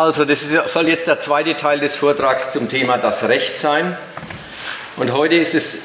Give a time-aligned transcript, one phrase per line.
[0.00, 3.98] Also, das ist, soll jetzt der zweite Teil des Vortrags zum Thema das Recht sein.
[4.96, 5.82] Und heute ist es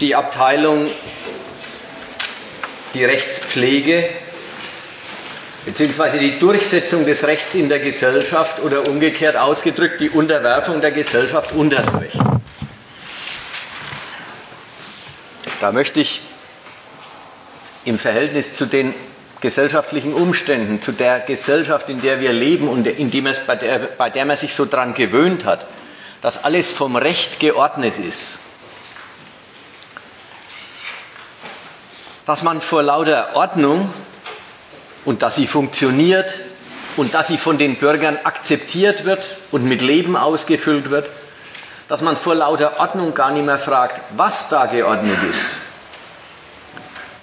[0.00, 0.90] die Abteilung
[2.92, 4.06] die Rechtspflege
[5.64, 11.52] beziehungsweise die Durchsetzung des Rechts in der Gesellschaft oder umgekehrt ausgedrückt die Unterwerfung der Gesellschaft
[11.52, 12.18] unter das Recht.
[15.58, 16.20] Da möchte ich
[17.86, 18.92] im Verhältnis zu den
[19.42, 23.78] gesellschaftlichen Umständen, zu der Gesellschaft, in der wir leben und in die man, bei, der,
[23.80, 25.66] bei der man sich so dran gewöhnt hat,
[26.22, 28.38] dass alles vom Recht geordnet ist,
[32.24, 33.92] dass man vor lauter Ordnung
[35.04, 36.32] und dass sie funktioniert
[36.96, 41.10] und dass sie von den Bürgern akzeptiert wird und mit Leben ausgefüllt wird,
[41.88, 45.58] dass man vor lauter Ordnung gar nicht mehr fragt, was da geordnet ist,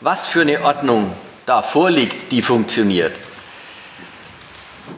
[0.01, 1.15] was für eine Ordnung
[1.49, 3.11] da vorliegt, die funktioniert.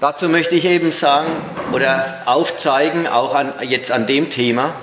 [0.02, 1.30] Dazu möchte ich eben sagen
[1.72, 4.74] oder aufzeigen, auch an, jetzt an dem Thema,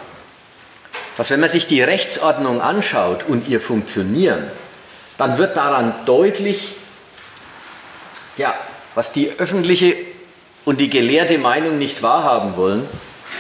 [1.19, 4.50] dass wenn man sich die Rechtsordnung anschaut und ihr Funktionieren,
[5.19, 6.77] dann wird daran deutlich,
[8.38, 8.55] ja,
[8.94, 9.94] was die öffentliche
[10.64, 12.88] und die gelehrte Meinung nicht wahrhaben wollen,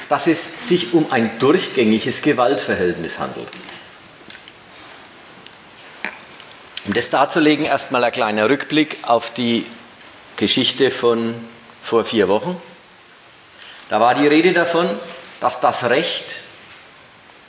[0.08, 3.48] dass es sich um ein durchgängiges Gewaltverhältnis handelt.
[6.88, 9.66] Um das darzulegen, erstmal ein kleiner Rückblick auf die
[10.38, 11.34] Geschichte von
[11.84, 12.58] vor vier Wochen.
[13.90, 14.88] Da war die Rede davon,
[15.38, 16.24] dass das Recht,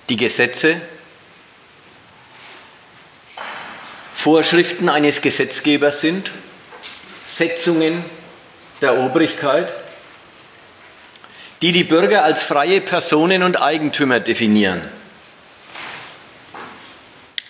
[0.10, 0.82] die Gesetze,
[4.14, 6.32] Vorschriften eines Gesetzgebers sind,
[7.26, 8.04] Setzungen
[8.82, 9.74] der Obrigkeit,
[11.62, 14.82] die die Bürger als freie Personen und Eigentümer definieren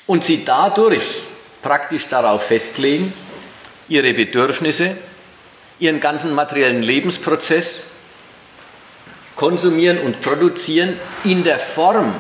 [0.06, 1.29] und sie dadurch
[1.62, 3.14] praktisch darauf festlegen,
[3.88, 4.98] ihre Bedürfnisse,
[5.80, 7.86] ihren ganzen materiellen Lebensprozess
[9.36, 12.14] konsumieren und produzieren in der Form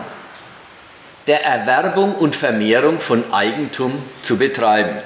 [1.27, 4.97] der Erwerbung und Vermehrung von Eigentum zu betreiben.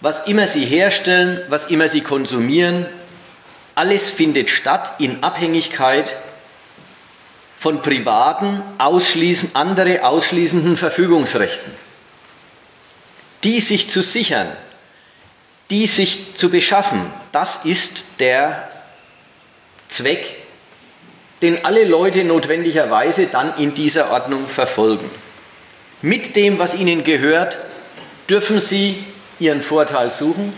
[0.00, 2.86] Was immer sie herstellen, was immer sie konsumieren,
[3.74, 6.14] alles findet statt in Abhängigkeit
[7.62, 11.72] von privaten, ausschließen, andere ausschließenden Verfügungsrechten.
[13.44, 14.48] Die sich zu sichern,
[15.70, 18.68] die sich zu beschaffen, das ist der
[19.86, 20.26] Zweck,
[21.40, 25.08] den alle Leute notwendigerweise dann in dieser Ordnung verfolgen.
[26.00, 27.58] Mit dem, was ihnen gehört,
[28.28, 29.04] dürfen sie
[29.38, 30.52] ihren Vorteil suchen.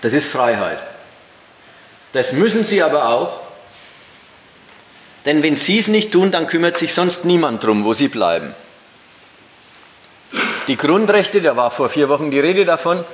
[0.00, 0.78] Das ist Freiheit.
[2.14, 3.49] Das müssen sie aber auch,
[5.24, 8.54] denn wenn sie es nicht tun, dann kümmert sich sonst niemand drum, wo sie bleiben.
[10.66, 13.04] Die Grundrechte, da war vor vier Wochen die Rede davon,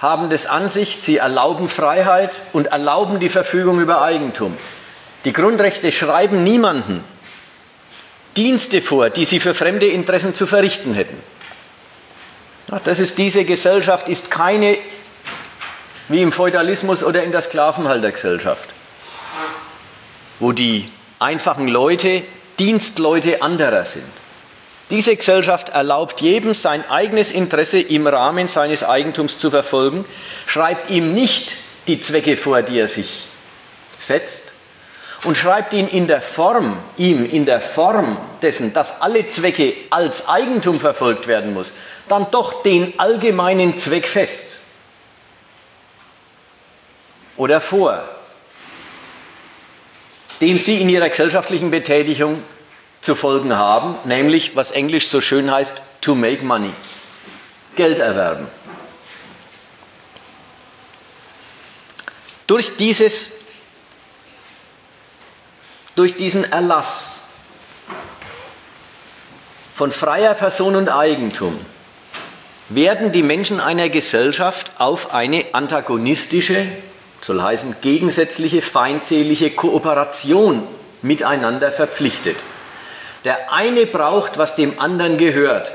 [0.00, 4.56] haben das an sich, sie erlauben Freiheit und erlauben die Verfügung über Eigentum.
[5.24, 7.04] Die Grundrechte schreiben niemanden
[8.36, 11.16] Dienste vor, die sie für fremde Interessen zu verrichten hätten.
[12.84, 14.78] Das ist diese Gesellschaft, ist keine
[16.08, 18.68] wie im Feudalismus oder in der Sklavenhaltergesellschaft,
[20.40, 20.90] wo die
[21.22, 22.22] einfachen Leute
[22.58, 24.04] Dienstleute anderer sind.
[24.90, 30.04] Diese Gesellschaft erlaubt jedem sein eigenes Interesse im Rahmen seines Eigentums zu verfolgen,
[30.46, 31.56] schreibt ihm nicht
[31.86, 33.22] die Zwecke vor, die er sich
[33.98, 34.52] setzt
[35.24, 40.28] und schreibt ihn in der Form, ihm in der Form dessen, dass alle Zwecke als
[40.28, 41.72] Eigentum verfolgt werden muss,
[42.08, 44.58] dann doch den allgemeinen Zweck fest
[47.36, 48.06] oder vor
[50.42, 52.42] dem sie in ihrer gesellschaftlichen Betätigung
[53.00, 56.72] zu folgen haben, nämlich was Englisch so schön heißt, to make money,
[57.76, 58.48] Geld erwerben.
[62.48, 63.32] Durch, dieses,
[65.94, 67.28] durch diesen Erlass
[69.76, 71.58] von freier Person und Eigentum
[72.68, 76.66] werden die Menschen einer Gesellschaft auf eine antagonistische,
[77.22, 80.66] soll heißen gegensätzliche, feindselige Kooperation
[81.02, 82.36] miteinander verpflichtet.
[83.24, 85.70] Der eine braucht, was dem anderen gehört.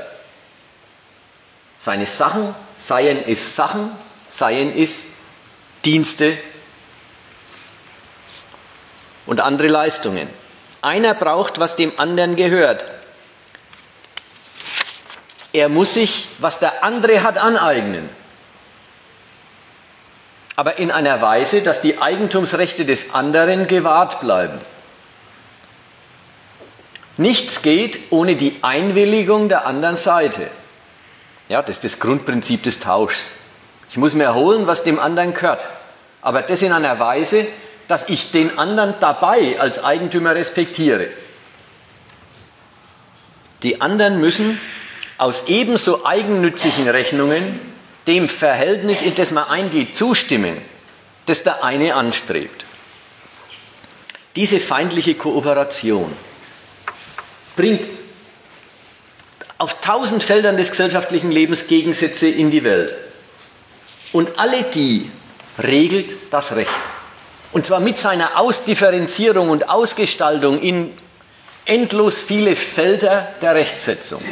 [1.78, 3.90] Seine Sachen, seien es Sachen,
[4.28, 5.12] seien es
[5.84, 6.36] Dienste
[9.24, 10.28] und andere Leistungen.
[10.82, 12.84] Einer braucht, was dem anderen gehört.
[15.52, 18.10] Er muss sich, was der andere hat, aneignen
[20.58, 24.58] aber in einer Weise, dass die Eigentumsrechte des anderen gewahrt bleiben.
[27.16, 30.50] Nichts geht ohne die Einwilligung der anderen Seite.
[31.48, 33.26] Ja, das ist das Grundprinzip des Tauschs.
[33.88, 35.64] Ich muss mir erholen, was dem anderen gehört.
[36.22, 37.46] Aber das in einer Weise,
[37.86, 41.06] dass ich den anderen dabei als Eigentümer respektiere.
[43.62, 44.60] Die anderen müssen
[45.18, 47.60] aus ebenso eigennützigen Rechnungen
[48.08, 50.56] dem Verhältnis, in das man eingeht, zustimmen,
[51.26, 52.64] das der eine anstrebt.
[54.34, 56.10] Diese feindliche Kooperation
[57.54, 57.86] bringt
[59.58, 62.94] auf tausend Feldern des gesellschaftlichen Lebens Gegensätze in die Welt.
[64.12, 65.10] Und alle die
[65.58, 66.70] regelt das Recht.
[67.52, 70.96] Und zwar mit seiner Ausdifferenzierung und Ausgestaltung in
[71.64, 74.22] endlos viele Felder der Rechtsetzung.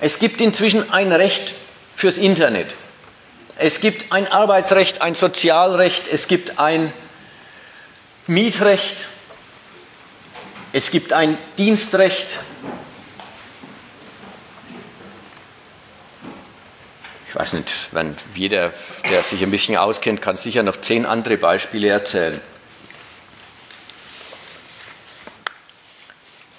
[0.00, 1.54] Es gibt inzwischen ein Recht
[1.96, 2.76] fürs Internet.
[3.56, 6.92] Es gibt ein Arbeitsrecht, ein Sozialrecht, es gibt ein
[8.26, 9.08] Mietrecht,
[10.72, 12.38] es gibt ein Dienstrecht.
[17.28, 18.72] Ich weiß nicht, wenn jeder,
[19.08, 22.40] der sich ein bisschen auskennt, kann sicher noch zehn andere Beispiele erzählen.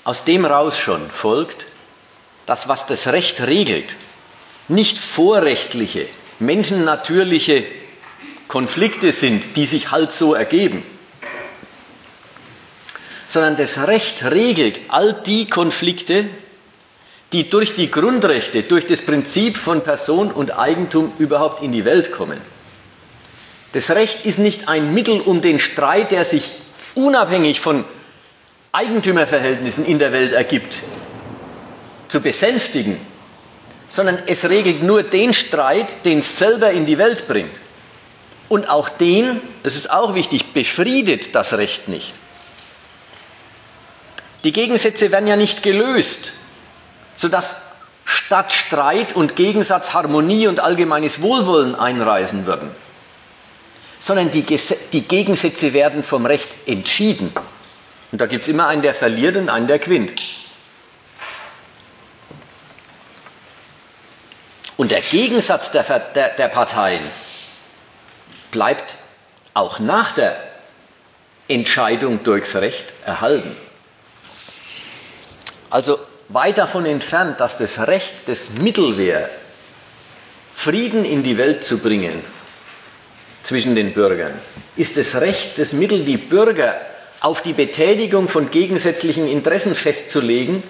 [0.04, 1.68] Aus dem raus schon folgt,
[2.46, 3.96] dass was das Recht regelt,
[4.68, 6.08] nicht vorrechtliche,
[6.40, 7.64] menschennatürliche
[8.48, 10.84] Konflikte sind, die sich halt so ergeben,
[13.28, 16.26] sondern das Recht regelt all die Konflikte,
[17.34, 22.12] die durch die Grundrechte, durch das Prinzip von Person und Eigentum überhaupt in die Welt
[22.12, 22.40] kommen.
[23.74, 26.52] Das Recht ist nicht ein Mittel, um den Streit, der sich
[26.96, 27.84] unabhängig von
[28.72, 30.78] Eigentümerverhältnissen in der Welt ergibt,
[32.08, 32.98] zu besänftigen,
[33.88, 37.54] sondern es regelt nur den Streit, den es selber in die Welt bringt.
[38.50, 42.14] Und auch den, das ist auch wichtig, befriedet das Recht nicht.
[44.44, 46.34] Die Gegensätze werden ja nicht gelöst,
[47.16, 47.64] sodass
[48.06, 52.72] statt Streit und Gegensatz Harmonie und allgemeines Wohlwollen einreisen würden,
[54.00, 54.46] sondern die,
[54.94, 57.34] die Gegensätze werden vom Recht entschieden.
[58.12, 60.22] Und da gibt es immer einen, der verliert und einen, der gewinnt.
[64.78, 67.02] Und der Gegensatz der, der, der Parteien
[68.52, 68.96] bleibt
[69.54, 70.38] auch nach der
[71.48, 73.56] Entscheidung durchs Recht erhalten.
[75.70, 79.30] Also weit davon entfernt, dass das Recht das Mittel wäre,
[80.56, 82.24] Frieden in die Welt zu bringen
[83.44, 84.34] zwischen den Bürgern,
[84.76, 86.76] ist das Recht das Mittel, die Bürger
[87.20, 90.64] auf die Betätigung von gegensätzlichen Interessen festzulegen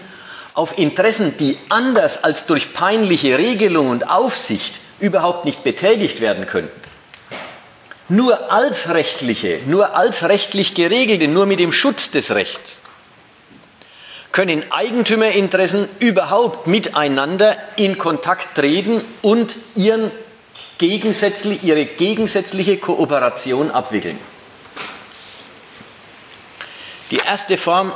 [0.58, 6.82] auf Interessen, die anders als durch peinliche Regelung und Aufsicht überhaupt nicht betätigt werden könnten.
[8.10, 12.82] Nur als rechtliche, nur als rechtlich geregelte, nur mit dem Schutz des Rechts
[14.32, 20.12] können Eigentümerinteressen überhaupt miteinander in Kontakt treten und ihren
[20.78, 24.20] gegensätzlich, ihre gegensätzliche Kooperation abwickeln.
[27.10, 27.94] Die erste Form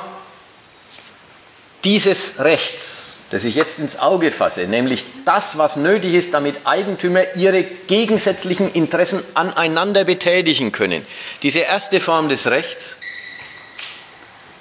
[1.83, 7.35] dieses Rechts, das ich jetzt ins Auge fasse, nämlich das, was nötig ist, damit Eigentümer
[7.35, 11.05] ihre gegensätzlichen Interessen aneinander betätigen können.
[11.41, 12.97] Diese erste Form des Rechts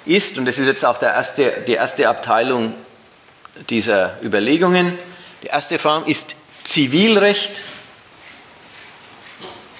[0.05, 2.73] ist, und das ist jetzt auch erste, die erste Abteilung
[3.69, 4.97] dieser Überlegungen,
[5.43, 7.51] die erste Form ist Zivilrecht,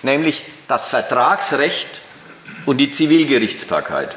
[0.03, 1.87] nämlich das Vertragsrecht
[2.65, 4.15] und die Zivilgerichtsbarkeit.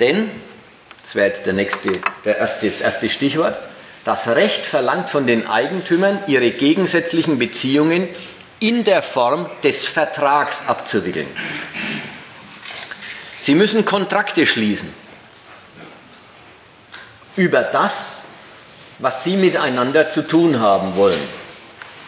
[0.00, 0.30] Denn
[1.02, 1.92] das wäre jetzt der nächste,
[2.24, 3.58] der erste, das erste Stichwort.
[4.04, 8.08] Das Recht verlangt von den Eigentümern, ihre gegensätzlichen Beziehungen
[8.58, 11.26] in der Form des Vertrags abzuwickeln.
[13.40, 14.92] Sie müssen Kontrakte schließen
[17.36, 18.26] über das,
[18.98, 21.20] was sie miteinander zu tun haben wollen,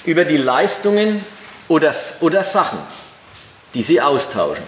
[0.04, 1.24] über die Leistungen
[1.66, 2.78] oder, oder Sachen,
[3.74, 4.64] die sie austauschen.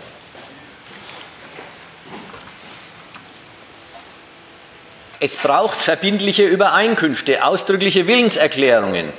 [5.21, 9.13] Es braucht verbindliche Übereinkünfte, ausdrückliche Willenserklärungen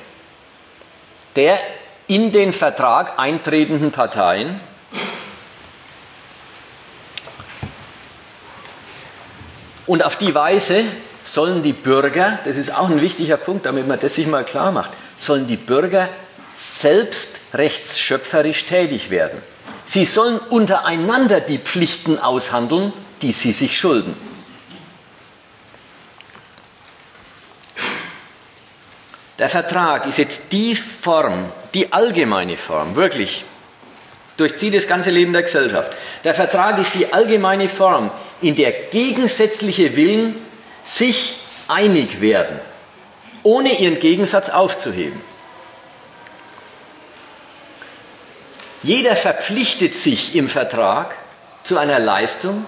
[1.38, 1.60] der
[2.08, 4.60] in den Vertrag eintretenden Parteien.
[9.86, 10.84] Und auf die Weise
[11.24, 14.72] sollen die Bürger, das ist auch ein wichtiger Punkt, damit man das sich mal klar
[14.72, 16.10] macht, sollen die Bürger
[16.58, 19.42] selbst rechtsschöpferisch tätig werden.
[19.86, 24.16] Sie sollen untereinander die Pflichten aushandeln, die sie sich schulden.
[29.40, 33.46] Der Vertrag ist jetzt die Form, die allgemeine Form, wirklich,
[34.36, 35.92] durchzieht das ganze Leben der Gesellschaft.
[36.24, 40.36] Der Vertrag ist die allgemeine Form, in der gegensätzliche Willen
[40.84, 42.60] sich einig werden.
[43.48, 45.22] ohne ihren Gegensatz aufzuheben.
[48.84, 51.16] Jeder verpflichtet sich im Vertrag
[51.64, 52.66] zu einer Leistung,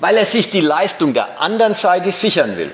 [0.00, 2.72] weil er sich die Leistung der anderen Seite sichern will.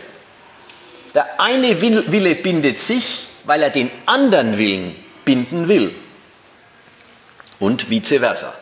[1.14, 5.94] Der eine Wille bindet sich, weil er den anderen Willen binden will.
[7.60, 8.52] Und vice versa.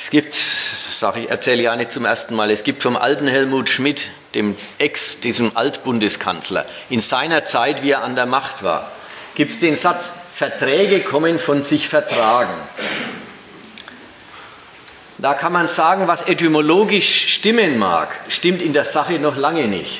[0.00, 3.26] Es gibt, sage ich, erzähle ich auch nicht zum ersten Mal, es gibt vom alten
[3.26, 8.92] Helmut Schmidt, dem Ex, diesem Altbundeskanzler, in seiner Zeit, wie er an der Macht war,
[9.34, 12.54] gibt es den Satz, Verträge kommen von sich vertragen.
[15.18, 19.98] Da kann man sagen, was etymologisch stimmen mag, stimmt in der Sache noch lange nicht.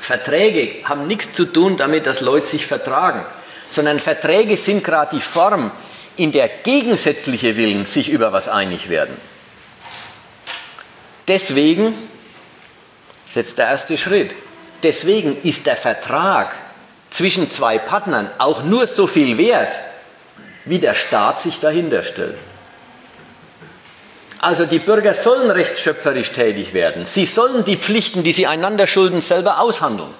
[0.00, 3.24] Verträge haben nichts zu tun damit, dass Leute sich vertragen,
[3.70, 5.70] sondern Verträge sind gerade die Form,
[6.16, 9.16] in der gegensätzliche Willen sich über was einig werden.
[11.28, 11.94] Deswegen,
[13.34, 14.32] jetzt der erste Schritt,
[14.82, 16.54] deswegen ist der Vertrag
[17.10, 19.72] zwischen zwei Partnern auch nur so viel wert,
[20.64, 22.38] wie der Staat sich dahinter stellt.
[24.40, 27.06] Also die Bürger sollen rechtsschöpferisch tätig werden.
[27.06, 30.14] Sie sollen die Pflichten, die sie einander schulden, selber aushandeln.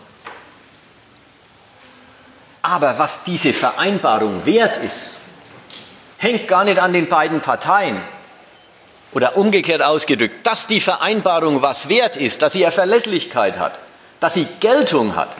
[2.62, 5.20] Aber was diese Vereinbarung wert ist,
[6.18, 8.00] hängt gar nicht an den beiden Parteien.
[9.12, 13.78] Oder umgekehrt ausgedrückt, dass die Vereinbarung was wert ist, dass sie eine Verlässlichkeit hat,
[14.20, 15.30] dass sie Geltung hat,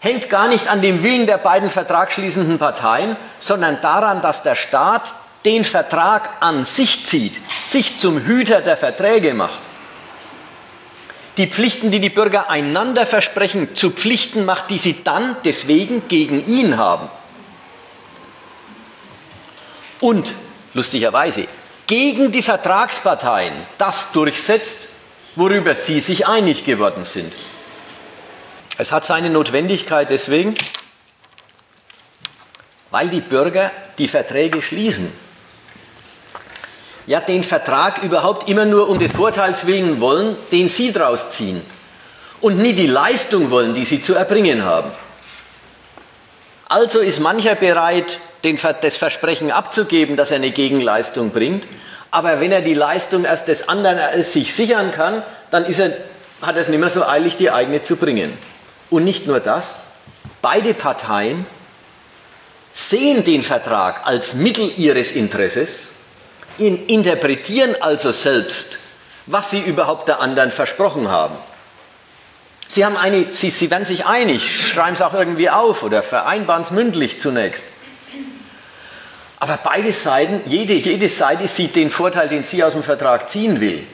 [0.00, 5.12] hängt gar nicht an dem Willen der beiden vertragsschließenden Parteien, sondern daran, dass der Staat
[5.44, 9.58] den Vertrag an sich zieht, sich zum Hüter der Verträge macht.
[11.36, 16.44] Die Pflichten, die die Bürger einander versprechen, zu Pflichten macht, die sie dann deswegen gegen
[16.44, 17.08] ihn haben.
[20.00, 20.34] Und,
[20.74, 21.48] lustigerweise,
[21.86, 24.88] gegen die Vertragsparteien das durchsetzt,
[25.36, 27.32] worüber sie sich einig geworden sind.
[28.78, 30.54] Es hat seine Notwendigkeit deswegen,
[32.90, 35.12] weil die Bürger die Verträge schließen.
[37.06, 41.60] Ja, den Vertrag überhaupt immer nur um des Vorteils willen wollen, den sie daraus ziehen.
[42.40, 44.90] Und nie die Leistung wollen, die sie zu erbringen haben.
[46.68, 51.64] Also ist mancher bereit, den, das Versprechen abzugeben, dass er eine Gegenleistung bringt.
[52.10, 55.92] Aber wenn er die Leistung erst des anderen sich sichern kann, dann er,
[56.40, 58.36] hat er es nicht mehr so eilig, die eigene zu bringen.
[58.90, 59.80] Und nicht nur das,
[60.40, 61.46] beide Parteien
[62.72, 65.88] sehen den Vertrag als Mittel ihres Interesses,
[66.58, 68.78] interpretieren also selbst,
[69.26, 71.36] was sie überhaupt der anderen versprochen haben.
[72.68, 76.62] Sie, haben eine, sie, sie werden sich einig, schreiben es auch irgendwie auf oder vereinbaren
[76.62, 77.64] es mündlich zunächst.
[79.38, 83.60] Aber beide Seiten, jede, jede Seite sieht den Vorteil, den sie aus dem Vertrag ziehen
[83.60, 83.84] will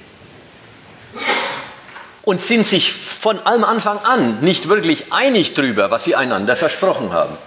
[2.28, 7.10] und sind sich von allem Anfang an nicht wirklich einig darüber, was sie einander versprochen
[7.10, 7.38] haben.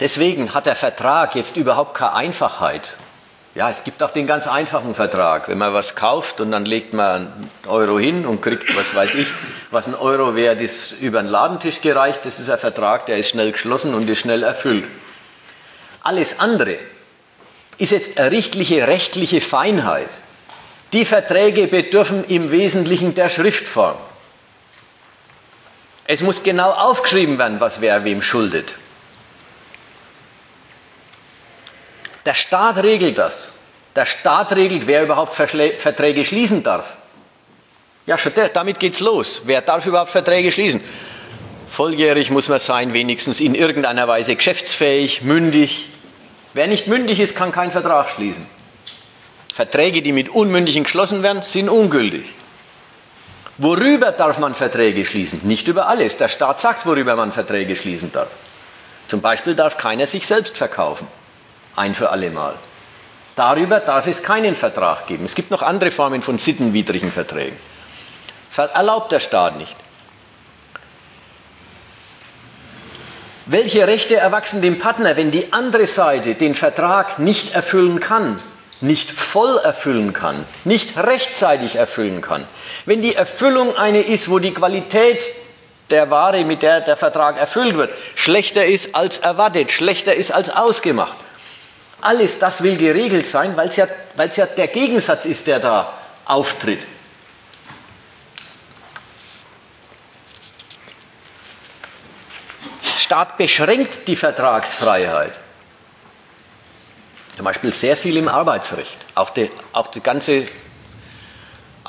[0.00, 2.96] Deswegen hat der Vertrag jetzt überhaupt keine Einfachheit.
[3.54, 5.48] Ja, es gibt auch den ganz einfachen Vertrag.
[5.48, 9.14] Wenn man was kauft und dann legt man einen Euro hin und kriegt, was weiß
[9.14, 9.26] ich,
[9.70, 13.28] was ein Euro wert ist, über den Ladentisch gereicht, das ist ein Vertrag, der ist
[13.28, 14.84] schnell geschlossen und ist schnell erfüllt.
[16.02, 16.78] Alles andere,
[17.76, 20.08] ist jetzt errichtliche rechtliche Feinheit.
[20.92, 23.96] Die Verträge bedürfen im Wesentlichen der Schriftform.
[26.06, 28.74] Es muss genau aufgeschrieben werden, was wer wem schuldet.
[32.26, 33.52] Der Staat regelt das.
[33.96, 36.86] Der Staat regelt, wer überhaupt Verträge schließen darf.
[38.06, 39.42] Ja, schon damit geht's los.
[39.44, 40.82] Wer darf überhaupt Verträge schließen?
[41.68, 45.90] Volljährig muss man sein, wenigstens in irgendeiner Weise geschäftsfähig, mündig,
[46.52, 48.44] Wer nicht mündig ist, kann keinen Vertrag schließen.
[49.54, 52.32] Verträge, die mit Unmündigen geschlossen werden, sind ungültig.
[53.58, 55.40] Worüber darf man Verträge schließen?
[55.44, 56.16] Nicht über alles.
[56.16, 58.28] Der Staat sagt, worüber man Verträge schließen darf.
[59.06, 61.06] Zum Beispiel darf keiner sich selbst verkaufen.
[61.76, 62.54] Ein für alle Mal.
[63.36, 65.24] Darüber darf es keinen Vertrag geben.
[65.24, 67.56] Es gibt noch andere Formen von sittenwidrigen Verträgen.
[68.74, 69.76] Erlaubt der Staat nicht.
[73.46, 78.40] Welche Rechte erwachsen dem Partner, wenn die andere Seite den Vertrag nicht erfüllen kann,
[78.80, 82.46] nicht voll erfüllen kann, nicht rechtzeitig erfüllen kann?
[82.84, 85.18] Wenn die Erfüllung eine ist, wo die Qualität
[85.90, 90.50] der Ware, mit der der Vertrag erfüllt wird, schlechter ist als erwartet, schlechter ist als
[90.50, 91.16] ausgemacht.
[92.00, 93.86] Alles das will geregelt sein, weil es ja,
[94.36, 95.92] ja der Gegensatz ist, der da
[96.24, 96.80] auftritt.
[102.98, 105.32] Staat beschränkt die Vertragsfreiheit.
[107.36, 108.98] Zum Beispiel sehr viel im Arbeitsrecht.
[109.14, 110.46] Auch die, auch die ganze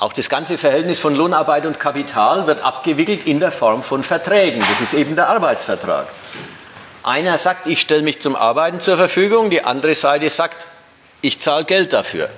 [0.02, 4.60] Auch das ganze Verhältnis von Lohnarbeit und Kapital wird abgewickelt in der Form von Verträgen.
[4.60, 6.08] Das ist eben der Arbeitsvertrag.
[7.02, 10.66] Einer sagt, ich stelle mich zum Arbeiten zur Verfügung, die andere Seite sagt,
[11.20, 12.28] ich zahle Geld dafür.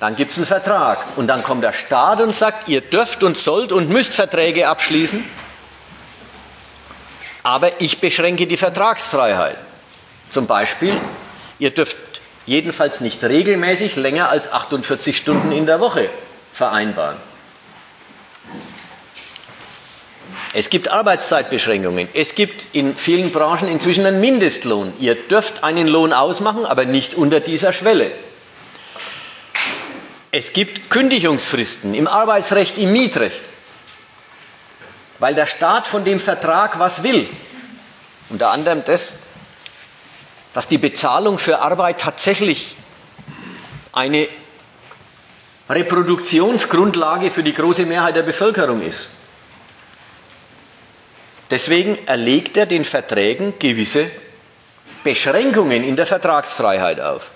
[0.00, 3.36] Dann gibt es einen Vertrag und dann kommt der Staat und sagt, ihr dürft und
[3.36, 5.24] sollt und müsst Verträge abschließen,
[7.42, 9.56] aber ich beschränke die Vertragsfreiheit.
[10.30, 11.00] Zum Beispiel,
[11.58, 11.96] ihr dürft
[12.46, 16.08] jedenfalls nicht regelmäßig länger als 48 Stunden in der Woche
[16.52, 17.16] vereinbaren.
[20.56, 22.06] Es gibt Arbeitszeitbeschränkungen.
[22.14, 24.92] Es gibt in vielen Branchen inzwischen einen Mindestlohn.
[25.00, 28.12] Ihr dürft einen Lohn ausmachen, aber nicht unter dieser Schwelle.
[30.30, 33.40] Es gibt Kündigungsfristen im Arbeitsrecht, im Mietrecht,
[35.18, 37.28] weil der Staat von dem Vertrag was will.
[38.30, 39.16] Unter anderem das,
[40.52, 42.76] dass die Bezahlung für Arbeit tatsächlich
[43.92, 44.28] eine
[45.68, 49.13] Reproduktionsgrundlage für die große Mehrheit der Bevölkerung ist.
[51.54, 54.10] Deswegen erlegt er den Verträgen gewisse
[55.04, 57.30] Beschränkungen in der Vertragsfreiheit auf.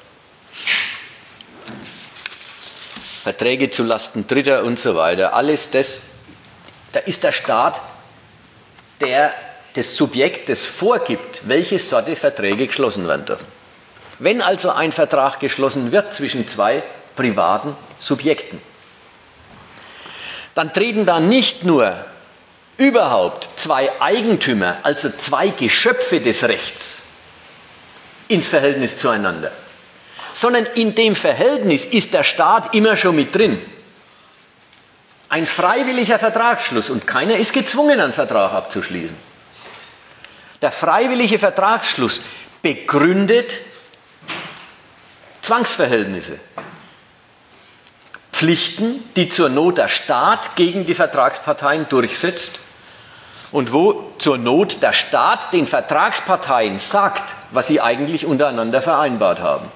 [3.22, 5.34] Verträge zu Lasten Dritter und so weiter.
[5.34, 6.00] Alles das,
[6.90, 7.80] da ist der Staat
[9.00, 9.32] der
[9.74, 13.46] das Subjekt, das vorgibt, welche Sorte Verträge geschlossen werden dürfen.
[14.18, 16.82] Wenn also ein Vertrag geschlossen wird zwischen zwei
[17.14, 18.60] privaten Subjekten,
[20.56, 22.04] dann treten da nicht nur
[22.78, 27.02] überhaupt zwei Eigentümer, also zwei Geschöpfe des Rechts,
[28.28, 29.50] ins Verhältnis zueinander,
[30.32, 33.60] sondern in dem Verhältnis ist der Staat immer schon mit drin.
[35.28, 39.28] Ein freiwilliger Vertragsschluss und keiner ist gezwungen, einen Vertrag abzuschließen.
[40.62, 42.22] Der freiwillige Vertragsschluss
[42.62, 43.52] begründet
[45.42, 46.38] Zwangsverhältnisse.
[48.32, 52.60] Pflichten, die zur Not der Staat gegen die Vertragsparteien durchsetzt
[53.52, 59.70] und wo zur Not der Staat den Vertragsparteien sagt, was sie eigentlich untereinander vereinbart haben.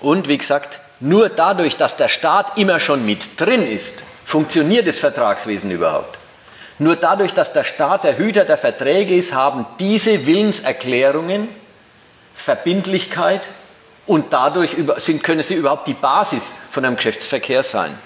[0.00, 4.98] Und wie gesagt, nur dadurch, dass der Staat immer schon mit drin ist, funktioniert das
[4.98, 6.18] Vertragswesen überhaupt.
[6.78, 11.48] Nur dadurch, dass der Staat der Hüter der Verträge ist, haben diese Willenserklärungen
[12.34, 13.42] Verbindlichkeit
[14.06, 17.98] und dadurch sind, können sie überhaupt die Basis von einem Geschäftsverkehr sein.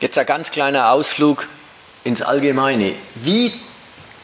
[0.00, 1.46] Jetzt ein ganz kleiner Ausflug
[2.04, 2.94] ins Allgemeine.
[3.16, 3.52] Wie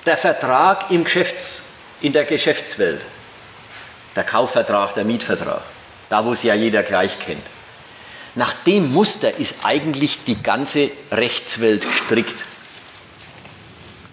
[0.06, 1.68] der Vertrag im Geschäfts-,
[2.00, 3.02] in der Geschäftswelt,
[4.14, 5.62] der Kaufvertrag, der Mietvertrag,
[6.08, 7.44] da wo es ja jeder gleich kennt.
[8.34, 12.36] Nach dem Muster ist eigentlich die ganze Rechtswelt gestrickt.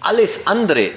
[0.00, 0.90] Alles andere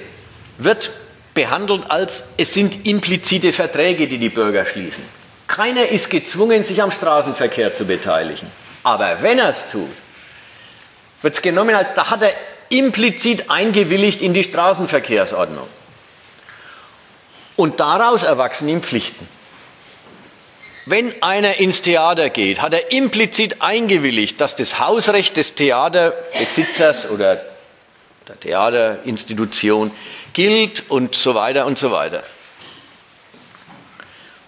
[0.58, 0.90] wird
[1.32, 5.04] behandelt als es sind implizite Verträge, die die Bürger schließen.
[5.46, 8.50] Keiner ist gezwungen, sich am Straßenverkehr zu beteiligen.
[8.82, 9.88] Aber wenn er es tut,
[11.22, 12.32] wird es genommen als, da hat er
[12.68, 15.66] implizit eingewilligt in die Straßenverkehrsordnung.
[17.56, 19.26] Und daraus erwachsen ihm Pflichten.
[20.86, 27.42] Wenn einer ins Theater geht, hat er implizit eingewilligt, dass das Hausrecht des Theaterbesitzers oder
[28.26, 29.90] der Theaterinstitution
[30.32, 32.22] gilt und so weiter und so weiter.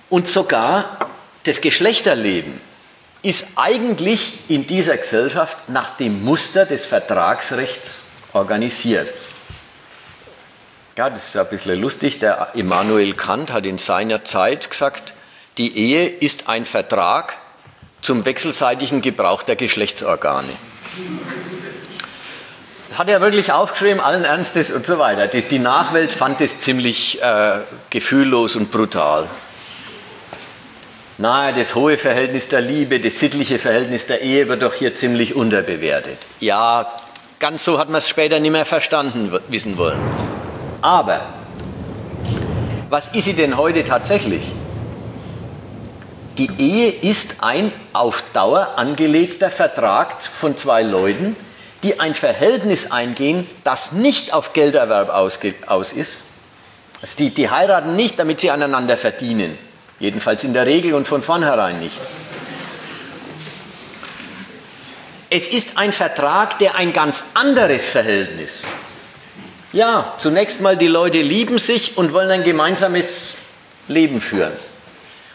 [0.09, 1.11] Und sogar
[1.45, 2.61] das Geschlechterleben
[3.23, 8.03] ist eigentlich in dieser Gesellschaft nach dem Muster des Vertragsrechts
[8.33, 9.13] organisiert.
[10.97, 12.19] Ja, das ist ein bisschen lustig.
[12.19, 15.15] Der Immanuel Kant hat in seiner Zeit gesagt,
[15.59, 17.37] die Ehe ist ein Vertrag
[18.03, 20.53] zum wechselseitigen Gebrauch der Geschlechtsorgane.
[22.89, 25.27] Das hat er wirklich aufgeschrieben, allen Ernstes und so weiter.
[25.27, 29.29] Die, Nachwelt fand es ziemlich äh, gefühllos und brutal.
[31.21, 35.37] Nahe, das hohe Verhältnis der Liebe, das sittliche Verhältnis der Ehe wird doch hier ziemlich
[35.37, 36.17] unterbewertet.
[36.41, 36.91] Ja,
[37.39, 40.01] ganz so hat man es später nicht mehr verstanden wissen wollen.
[40.81, 41.21] Aber,
[42.89, 44.41] was ist sie denn heute tatsächlich?
[46.39, 51.37] Die Ehe ist ein auf Dauer angelegter Vertrag von zwei Leuten,
[51.83, 56.29] die ein Verhältnis eingehen, das nicht auf Gelderwerb aus, ist.
[57.03, 59.59] Also die, die heiraten nicht, damit sie aneinander verdienen.
[60.01, 61.99] Jedenfalls in der Regel und von vornherein nicht.
[65.29, 68.65] Es ist ein Vertrag, der ein ganz anderes Verhältnis.
[69.73, 73.37] Ja, zunächst mal die Leute lieben sich und wollen ein gemeinsames
[73.87, 74.53] Leben führen.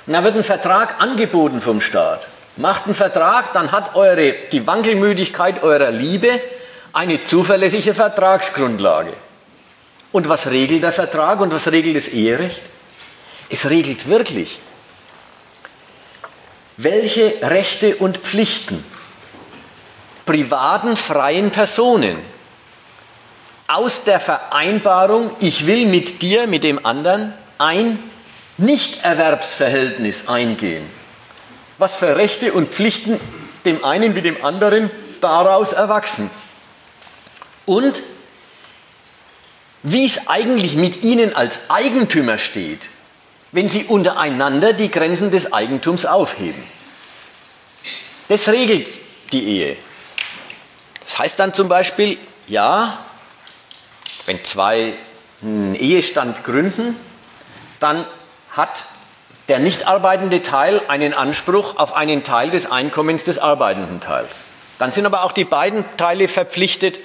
[0.05, 2.27] Und da wird ein Vertrag angeboten vom Staat.
[2.57, 6.41] Macht einen Vertrag, dann hat eure, die Wankelmüdigkeit eurer Liebe
[6.91, 9.13] eine zuverlässige Vertragsgrundlage.
[10.11, 12.61] Und was regelt der Vertrag und was regelt das Eherecht?
[13.49, 14.59] Es regelt wirklich,
[16.77, 18.83] welche Rechte und Pflichten
[20.25, 22.17] privaten freien Personen
[23.67, 27.99] aus der Vereinbarung, ich will mit dir, mit dem anderen, ein
[28.57, 30.87] Nichterwerbsverhältnis eingehen.
[31.77, 33.19] Was für Rechte und Pflichten
[33.65, 36.29] dem einen wie dem anderen daraus erwachsen.
[37.65, 38.01] Und
[39.81, 42.81] wie es eigentlich mit ihnen als Eigentümer steht,
[43.55, 46.61] wenn sie untereinander die Grenzen des Eigentums aufheben.
[48.27, 48.85] Das regelt
[49.31, 49.77] die Ehe.
[51.05, 52.97] Das heißt dann zum Beispiel, ja,
[54.25, 54.95] wenn zwei
[55.41, 56.97] einen Ehestand gründen,
[57.79, 58.05] dann
[58.51, 58.83] hat
[59.47, 64.31] der nicht arbeitende Teil einen Anspruch auf einen Teil des Einkommens des arbeitenden Teils.
[64.79, 66.99] Dann sind aber auch die beiden Teile verpflichtet,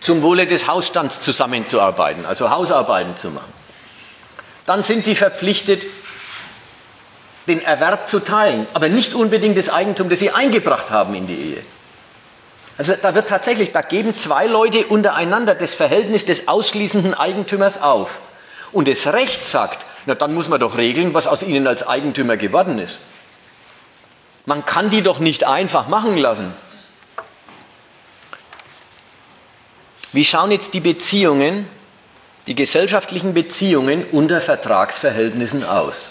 [0.00, 3.61] zum Wohle des Hausstands zusammenzuarbeiten, also Hausarbeiten zu machen.
[4.72, 5.84] Dann sind sie verpflichtet,
[7.46, 11.34] den Erwerb zu teilen, aber nicht unbedingt das Eigentum, das sie eingebracht haben in die
[11.34, 11.62] Ehe.
[12.78, 18.18] Also da wird tatsächlich, da geben zwei Leute untereinander das Verhältnis des ausschließenden Eigentümers auf.
[18.72, 22.38] Und das Recht sagt, na dann muss man doch regeln, was aus ihnen als Eigentümer
[22.38, 23.00] geworden ist.
[24.46, 26.50] Man kann die doch nicht einfach machen lassen.
[30.14, 31.68] Wie schauen jetzt die Beziehungen,
[32.46, 36.10] die gesellschaftlichen Beziehungen unter Vertragsverhältnissen aus?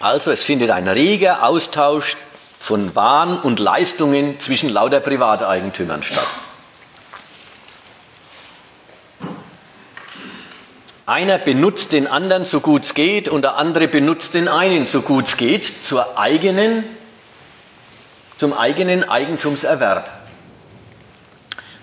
[0.00, 2.16] Also es findet ein reger Austausch
[2.60, 6.26] von Waren und Leistungen zwischen lauter Privateigentümern statt.
[11.06, 15.02] Einer benutzt den anderen so gut es geht und der andere benutzt den einen so
[15.02, 16.82] gut es geht zur eigenen,
[18.38, 20.25] zum eigenen Eigentumserwerb.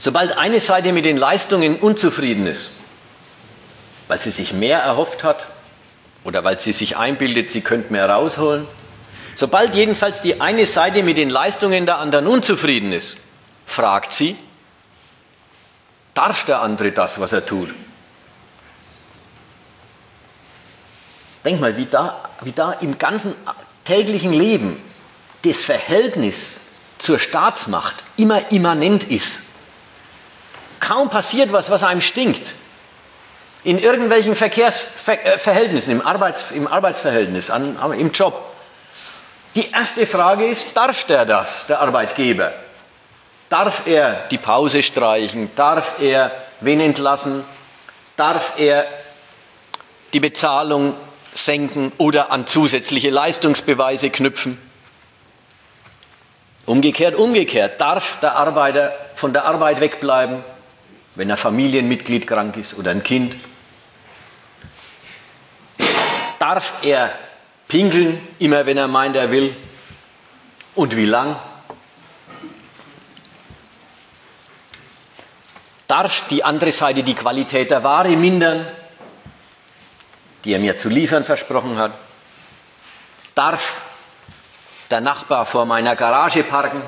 [0.04, 2.72] Sobald eine Seite mit den Leistungen unzufrieden ist,
[4.10, 5.48] weil sie sich mehr erhofft hat
[6.26, 8.68] oder weil sie sich einbildet, sie könnte mehr rausholen,
[9.34, 13.16] sobald jedenfalls die eine Seite mit den Leistungen der anderen unzufrieden ist,
[13.66, 14.36] fragt sie,
[16.16, 17.70] darf der andere das, was er tut?
[21.46, 23.34] Denk mal, wie da, wie da im ganzen
[23.86, 24.84] täglichen Leben
[25.44, 26.60] das Verhältnis
[26.98, 29.44] zur Staatsmacht immer immanent ist.
[30.86, 32.54] Kaum passiert was, was einem stinkt.
[33.64, 38.34] In irgendwelchen Verkehrsverhältnissen, im, Arbeits, im Arbeitsverhältnis, an, im Job.
[39.56, 42.52] Die erste Frage ist, darf der das, der Arbeitgeber?
[43.48, 45.50] Darf er die Pause streichen?
[45.56, 47.46] Darf er wen entlassen?
[48.18, 48.86] Darf er
[50.12, 50.96] die Bezahlung
[51.34, 54.60] senken oder an zusätzliche Leistungsbeweise knüpfen.
[56.66, 60.44] Umgekehrt, umgekehrt, darf der Arbeiter von der Arbeit wegbleiben,
[61.16, 63.36] wenn ein Familienmitglied krank ist oder ein Kind?
[66.40, 67.14] Darf er
[67.68, 69.56] pinkeln, immer wenn er meint, er will?
[70.76, 71.36] Und wie lang?
[75.88, 78.66] Darf die andere Seite die Qualität der Ware mindern?
[80.44, 81.94] die er mir zu liefern versprochen hat?
[83.36, 83.82] Darf
[84.90, 86.82] der Nachbar vor meiner Garage parken?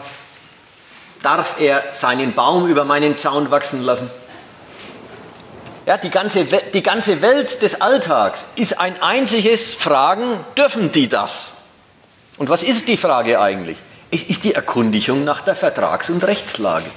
[1.26, 4.12] Darf er seinen Baum über meinen Zaun wachsen lassen?
[5.88, 11.54] Ja, die ganze, die ganze Welt des Alltags ist ein einziges Fragen, dürfen die das?
[12.38, 13.80] Und was ist die Frage eigentlich?
[14.12, 16.92] Es ist die Erkundigung nach der Vertrags- und Rechtslage.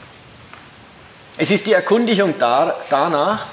[1.38, 3.46] Es ist die Erkundigung danach,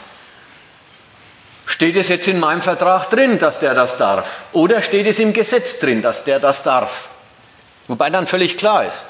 [1.66, 4.44] Steht es jetzt in meinem Vertrag drin, dass der das darf?
[4.52, 7.08] Oder steht es im Gesetz drin, dass der das darf?
[7.88, 9.06] Wobei dann völlig klar ist,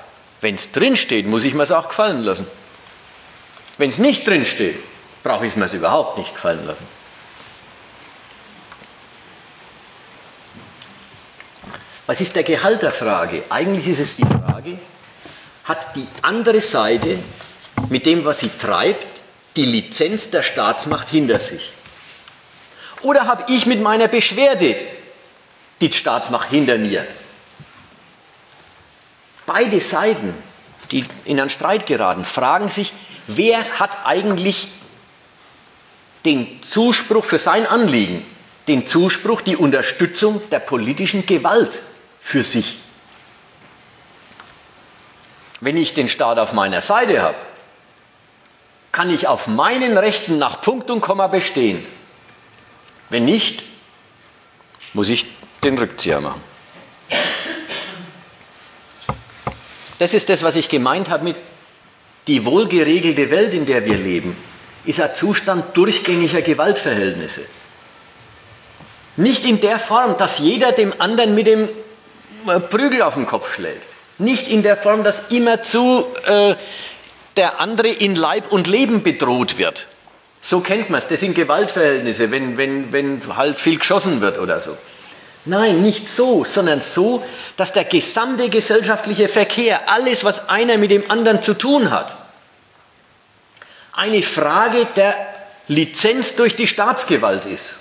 [0.45, 2.45] wenn es drin steht, muss ich mir es auch gefallen lassen.
[3.79, 4.77] Wenn es nicht drin steht,
[5.23, 6.85] brauche ich mir es überhaupt nicht gefallen lassen.
[12.05, 13.41] Was ist der Gehalt der Frage?
[13.49, 14.77] Eigentlich ist es die Frage,
[15.63, 17.17] hat die andere Seite
[17.89, 19.23] mit dem, was sie treibt,
[19.55, 21.71] die Lizenz der Staatsmacht hinter sich?
[23.01, 24.75] Oder habe ich mit meiner Beschwerde
[25.81, 27.07] die Staatsmacht hinter mir?
[29.45, 30.33] Beide Seiten,
[30.91, 32.93] die in einen Streit geraten, fragen sich,
[33.27, 34.69] wer hat eigentlich
[36.25, 38.25] den Zuspruch für sein Anliegen,
[38.67, 41.79] den Zuspruch, die Unterstützung der politischen Gewalt
[42.19, 42.79] für sich.
[45.61, 47.37] Wenn ich den Staat auf meiner Seite habe,
[48.91, 51.85] kann ich auf meinen Rechten nach Punkt und Komma bestehen.
[53.09, 53.63] Wenn nicht,
[54.93, 55.27] muss ich
[55.63, 56.41] den Rückzieher machen.
[59.99, 61.37] Das ist das, was ich gemeint habe mit
[62.27, 64.35] die wohlgeregelte Welt, in der wir leben,
[64.85, 67.41] ist ein Zustand durchgängiger Gewaltverhältnisse.
[69.17, 71.69] Nicht in der Form, dass jeder dem anderen mit dem
[72.47, 73.85] äh, Prügel auf den Kopf schlägt.
[74.17, 76.55] Nicht in der Form, dass immerzu äh,
[77.37, 79.87] der andere in Leib und Leben bedroht wird.
[80.41, 81.07] So kennt man es.
[81.07, 84.77] Das sind Gewaltverhältnisse, wenn, wenn, wenn halt viel geschossen wird oder so.
[85.45, 87.23] Nein, nicht so, sondern so,
[87.55, 92.15] dass der gesamte gesellschaftliche Verkehr, alles, was einer mit dem anderen zu tun hat,
[93.93, 95.15] eine Frage der
[95.67, 97.77] Lizenz durch die Staatsgewalt ist.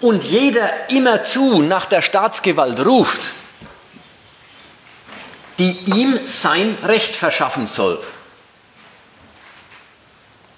[0.00, 3.22] Und jeder immerzu nach der Staatsgewalt ruft,
[5.58, 7.98] die ihm sein Recht verschaffen soll.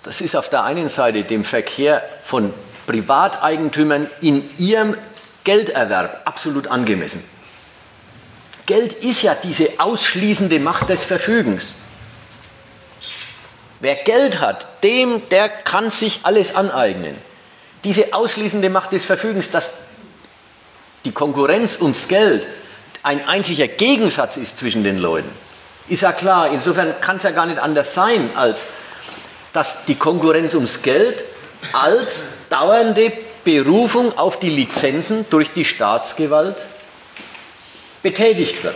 [0.02, 2.52] Das ist auf der einen Seite dem Verkehr von
[2.86, 4.96] Privateigentümern in ihrem
[5.46, 7.24] Gelderwerb absolut angemessen.
[8.66, 11.74] Geld ist ja diese ausschließende Macht des Verfügens.
[13.78, 17.16] Wer Geld hat, dem, der kann sich alles aneignen.
[17.84, 19.74] Diese ausschließende Macht des Verfügens, dass
[21.04, 22.44] die Konkurrenz ums Geld
[23.04, 25.30] ein einziger Gegensatz ist zwischen den Leuten,
[25.88, 26.50] ist ja klar.
[26.50, 28.62] Insofern kann es ja gar nicht anders sein, als
[29.52, 31.22] dass die Konkurrenz ums Geld
[31.72, 33.12] als dauernde
[33.46, 36.56] Berufung auf die Lizenzen durch die Staatsgewalt
[38.02, 38.74] betätigt wird.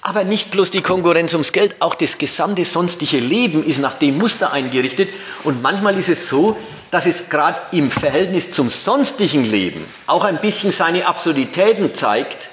[0.00, 4.16] Aber nicht bloß die Konkurrenz ums Geld, auch das gesamte sonstige Leben ist nach dem
[4.16, 5.10] Muster eingerichtet.
[5.44, 6.56] Und manchmal ist es so,
[6.90, 12.48] dass es gerade im Verhältnis zum sonstigen Leben auch ein bisschen seine Absurditäten zeigt,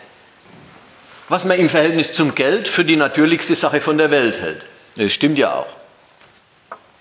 [1.29, 4.63] was man im Verhältnis zum Geld für die natürlichste Sache von der Welt hält.
[4.97, 5.67] Das stimmt ja auch.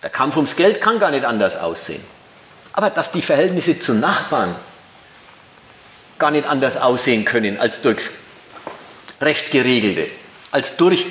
[0.05, 2.14] Der Kampf ums Geld kann gar nicht anders aussehen.
[2.75, 4.55] Aber dass die Verhältnisse zu Nachbarn
[6.19, 8.11] gar nicht anders aussehen können als durchs
[9.21, 10.09] Recht geregelte,
[10.51, 11.07] als durch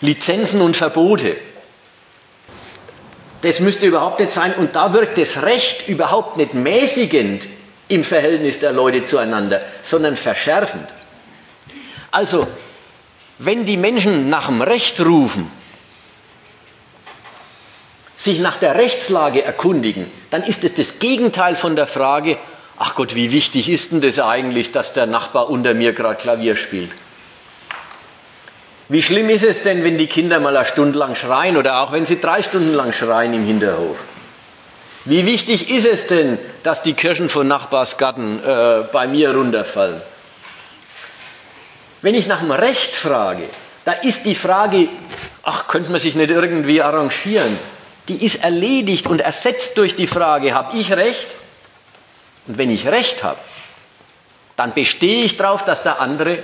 [0.00, 1.36] Lizenzen und Verbote.
[3.42, 4.54] Das müsste überhaupt nicht sein.
[4.54, 7.46] Und da wirkt das Recht überhaupt nicht mäßigend
[7.88, 10.88] im Verhältnis der Leute zueinander, sondern verschärfend.
[12.10, 12.46] Also,
[13.38, 15.50] wenn die Menschen nach dem Recht rufen,
[18.18, 22.36] sich nach der Rechtslage erkundigen, dann ist es das Gegenteil von der Frage,
[22.76, 26.56] ach Gott, wie wichtig ist denn das eigentlich, dass der Nachbar unter mir gerade Klavier
[26.56, 26.90] spielt?
[28.90, 31.92] Wie schlimm ist es denn, wenn die Kinder mal eine Stunde lang schreien oder auch
[31.92, 33.98] wenn sie drei Stunden lang schreien im Hinterhof?
[35.04, 40.00] Wie wichtig ist es denn, dass die Kirschen von Nachbarsgarten äh, bei mir runterfallen?
[42.02, 43.44] Wenn ich nach dem Recht frage,
[43.84, 44.88] da ist die Frage,
[45.42, 47.58] ach, könnte man sich nicht irgendwie arrangieren?
[48.08, 51.26] Die ist erledigt und ersetzt durch die Frage, habe ich Recht?
[52.46, 53.38] Und wenn ich Recht habe,
[54.56, 56.42] dann bestehe ich darauf, dass der andere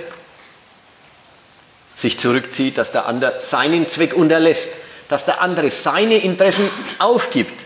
[1.97, 4.69] sich zurückzieht, dass der andere seinen Zweck unterlässt,
[5.09, 7.65] dass der andere seine Interessen aufgibt.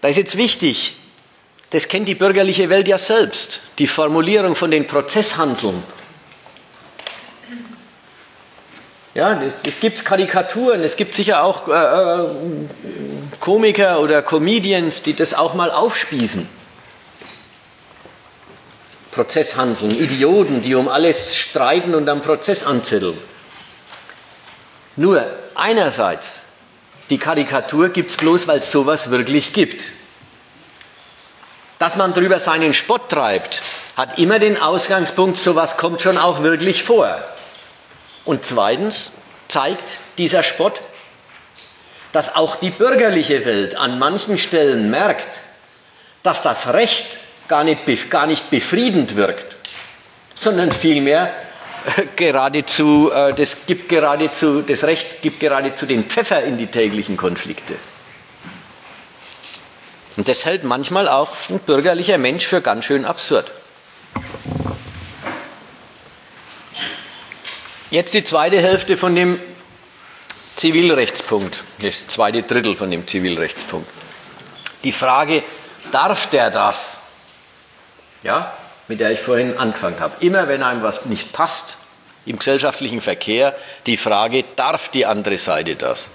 [0.00, 0.96] Da ist jetzt wichtig,
[1.70, 5.82] das kennt die bürgerliche Welt ja selbst, die Formulierung von den Prozesshandeln.
[9.14, 12.28] Ja, es, es gibt Karikaturen, es gibt sicher auch äh, äh,
[13.40, 16.48] Komiker oder Comedians, die das auch mal aufspießen.
[19.10, 23.18] Prozesshandeln, Idioten, die um alles streiten und am Prozess anzetteln.
[24.96, 26.40] Nur einerseits,
[27.10, 29.90] die Karikatur gibt es bloß, weil es sowas wirklich gibt.
[31.78, 33.60] Dass man darüber seinen Spott treibt,
[33.94, 37.22] hat immer den Ausgangspunkt, sowas kommt schon auch wirklich vor.
[38.24, 39.12] Und zweitens
[39.48, 40.80] zeigt dieser Spott,
[42.12, 45.28] dass auch die bürgerliche Welt an manchen Stellen merkt,
[46.22, 47.06] dass das Recht
[47.48, 49.56] gar nicht, gar nicht befriedend wirkt,
[50.34, 51.32] sondern vielmehr
[51.96, 57.16] äh, geradezu, äh, das, gibt geradezu, das Recht gibt geradezu den Pfeffer in die täglichen
[57.16, 57.74] Konflikte.
[60.16, 63.50] Und das hält manchmal auch ein bürgerlicher Mensch für ganz schön absurd.
[67.92, 69.38] Jetzt die zweite Hälfte von dem
[70.56, 73.86] Zivilrechtspunkt, das zweite Drittel von dem Zivilrechtspunkt.
[74.82, 75.42] Die Frage,
[75.92, 77.02] darf der das?
[78.22, 78.56] Ja,
[78.88, 80.24] mit der ich vorhin angefangen habe.
[80.24, 81.76] Immer wenn einem was nicht passt
[82.24, 86.08] im gesellschaftlichen Verkehr, die Frage, darf die andere Seite das?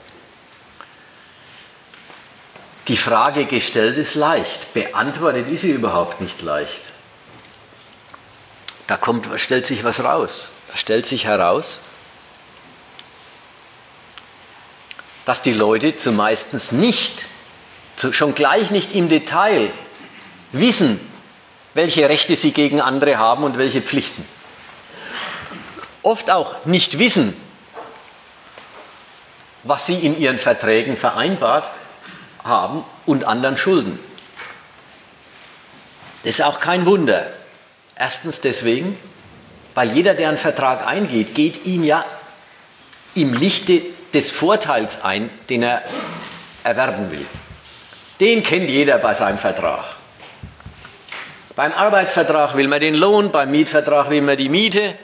[2.88, 6.82] Die Frage gestellt ist leicht, beantwortet ist sie überhaupt nicht leicht.
[8.88, 10.54] Da kommt, stellt sich was raus.
[10.76, 11.80] Stellt sich heraus,
[15.26, 17.26] dass die Leute zumeistens nicht,
[18.12, 19.72] schon gleich nicht im Detail
[20.52, 21.00] wissen,
[21.74, 24.26] welche Rechte sie gegen andere haben und welche Pflichten.
[26.04, 27.36] Oft auch nicht wissen,
[29.64, 31.70] was sie in ihren Verträgen vereinbart
[32.44, 34.00] haben und anderen schulden.
[36.24, 37.28] Das ist auch kein Wunder.
[37.96, 38.98] Erstens deswegen,
[39.78, 42.04] weil jeder, der einen Vertrag eingeht, geht ihn ja
[43.14, 45.84] im Lichte des Vorteils ein, den er
[46.64, 47.24] erwerben will.
[48.20, 49.86] Den kennt jeder bei seinem Vertrag.
[51.56, 54.96] Beim Arbeitsvertrag will man den Lohn, beim Mietvertrag will man die Miete,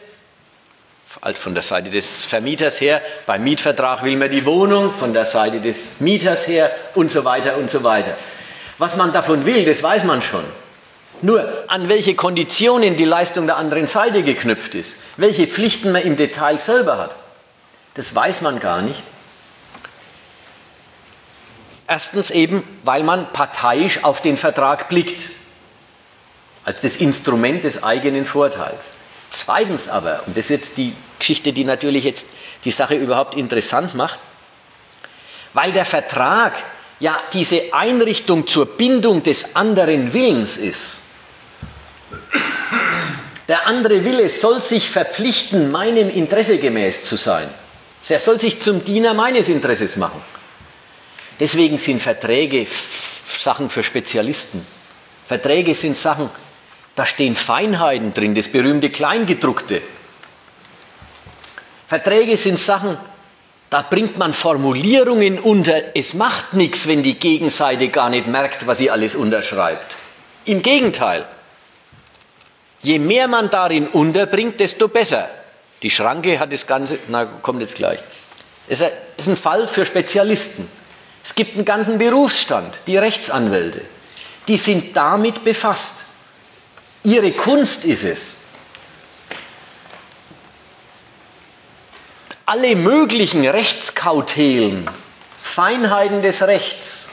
[1.22, 5.28] also von der Seite des Vermieters her, beim Mietvertrag will man die Wohnung, von der
[5.28, 8.18] Seite des Mieters her und so weiter und so weiter.
[8.80, 10.46] Was man davon will, das weiß man schon.
[11.24, 16.18] Nur an welche Konditionen die Leistung der anderen Seite geknüpft ist, welche Pflichten man im
[16.18, 17.16] Detail selber hat,
[17.94, 19.02] das weiß man gar nicht.
[21.88, 25.30] Erstens eben, weil man parteiisch auf den Vertrag blickt,
[26.66, 28.92] als das Instrument des eigenen Vorteils.
[29.30, 32.26] Zweitens aber, und das ist jetzt die Geschichte, die natürlich jetzt
[32.66, 34.20] die Sache überhaupt interessant macht,
[35.54, 36.52] weil der Vertrag
[37.00, 41.00] ja diese Einrichtung zur Bindung des anderen Willens ist.
[43.54, 47.48] Der andere Wille soll sich verpflichten, meinem Interesse gemäß zu sein.
[48.10, 50.20] Er soll sich zum Diener meines Interesses machen.
[51.40, 52.66] Deswegen sind Verträge
[53.40, 54.66] Sachen für Spezialisten.
[55.28, 56.32] Verträge sind Sachen,
[56.96, 59.84] da stehen Feinheiten drin, das berühmte Kleingedruckte.
[61.88, 62.98] Verträge sind Sachen,
[63.70, 65.96] da bringt man Formulierungen unter.
[65.96, 69.96] Es macht nichts, wenn die Gegenseite gar nicht merkt, was sie alles unterschreibt.
[70.46, 71.28] Im Gegenteil.
[72.84, 75.30] Je mehr man darin unterbringt, desto besser.
[75.82, 78.00] Die Schranke hat das Ganze, na, kommt jetzt gleich.
[78.68, 78.82] Es
[79.18, 80.70] ist ein Fall für Spezialisten.
[81.24, 83.82] Es gibt einen ganzen Berufsstand, die Rechtsanwälte.
[84.48, 86.04] Die sind damit befasst.
[87.04, 88.38] Ihre Kunst ist es,
[92.46, 94.90] alle möglichen Rechtskautelen,
[95.42, 97.10] Feinheiten des Rechts,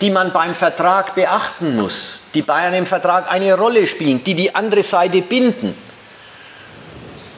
[0.00, 4.54] die man beim Vertrag beachten muss, die bei einem Vertrag eine Rolle spielen, die die
[4.54, 5.74] andere Seite binden.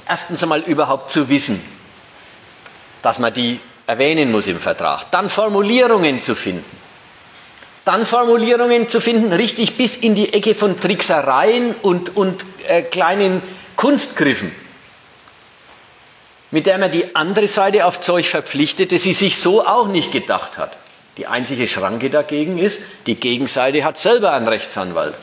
[0.08, 1.62] Erstens einmal überhaupt zu wissen,
[3.02, 5.10] dass man die erwähnen muss im Vertrag.
[5.10, 6.64] Dann Formulierungen zu finden.
[7.84, 13.42] Dann Formulierungen zu finden, richtig bis in die Ecke von Tricksereien und, und äh, kleinen
[13.76, 14.52] Kunstgriffen,
[16.50, 20.12] mit der man die andere Seite auf Zeug verpflichtet, das sie sich so auch nicht
[20.12, 20.78] gedacht hat.
[21.16, 25.14] Die einzige Schranke dagegen ist, die Gegenseite hat selber einen Rechtsanwalt.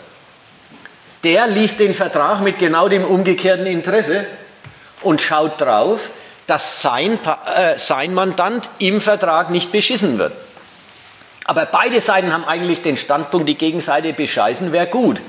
[1.23, 4.25] Der liest den Vertrag mit genau dem umgekehrten Interesse
[5.01, 6.09] und schaut drauf,
[6.47, 7.19] dass sein,
[7.55, 10.33] äh, sein Mandant im Vertrag nicht beschissen wird.
[11.45, 15.21] Aber beide Seiten haben eigentlich den Standpunkt, die Gegenseite bescheißen wäre gut.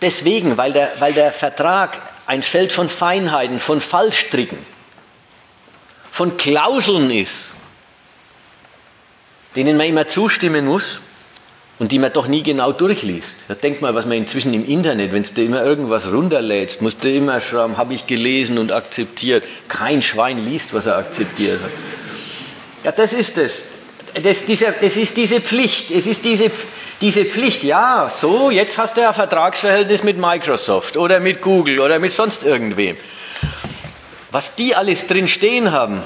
[0.00, 4.58] Deswegen, weil der, weil der Vertrag ein Feld von Feinheiten, von Fallstricken,
[6.12, 7.52] von Klauseln ist,
[9.56, 11.00] denen man immer zustimmen muss
[11.78, 13.36] und die man doch nie genau durchliest.
[13.48, 17.10] Ja, denk mal, was man inzwischen im Internet, wenn du immer irgendwas runterlädst, musst du
[17.10, 19.42] immer schreiben, habe ich gelesen und akzeptiert.
[19.68, 21.70] Kein Schwein liest, was er akzeptiert hat.
[22.84, 23.64] Ja, das ist es.
[24.22, 25.90] Das, dieser, das ist diese Pflicht.
[25.90, 26.50] Es ist diese,
[27.00, 27.64] diese Pflicht.
[27.64, 32.44] Ja, so, jetzt hast du ein Vertragsverhältnis mit Microsoft oder mit Google oder mit sonst
[32.44, 32.98] irgendwem.
[34.32, 36.02] Was die alles drin stehen haben,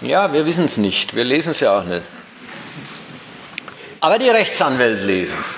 [0.00, 1.14] ja, wir wissen es nicht.
[1.14, 2.02] Wir lesen es ja auch nicht.
[4.00, 5.56] Aber die Rechtsanwälte lesen es.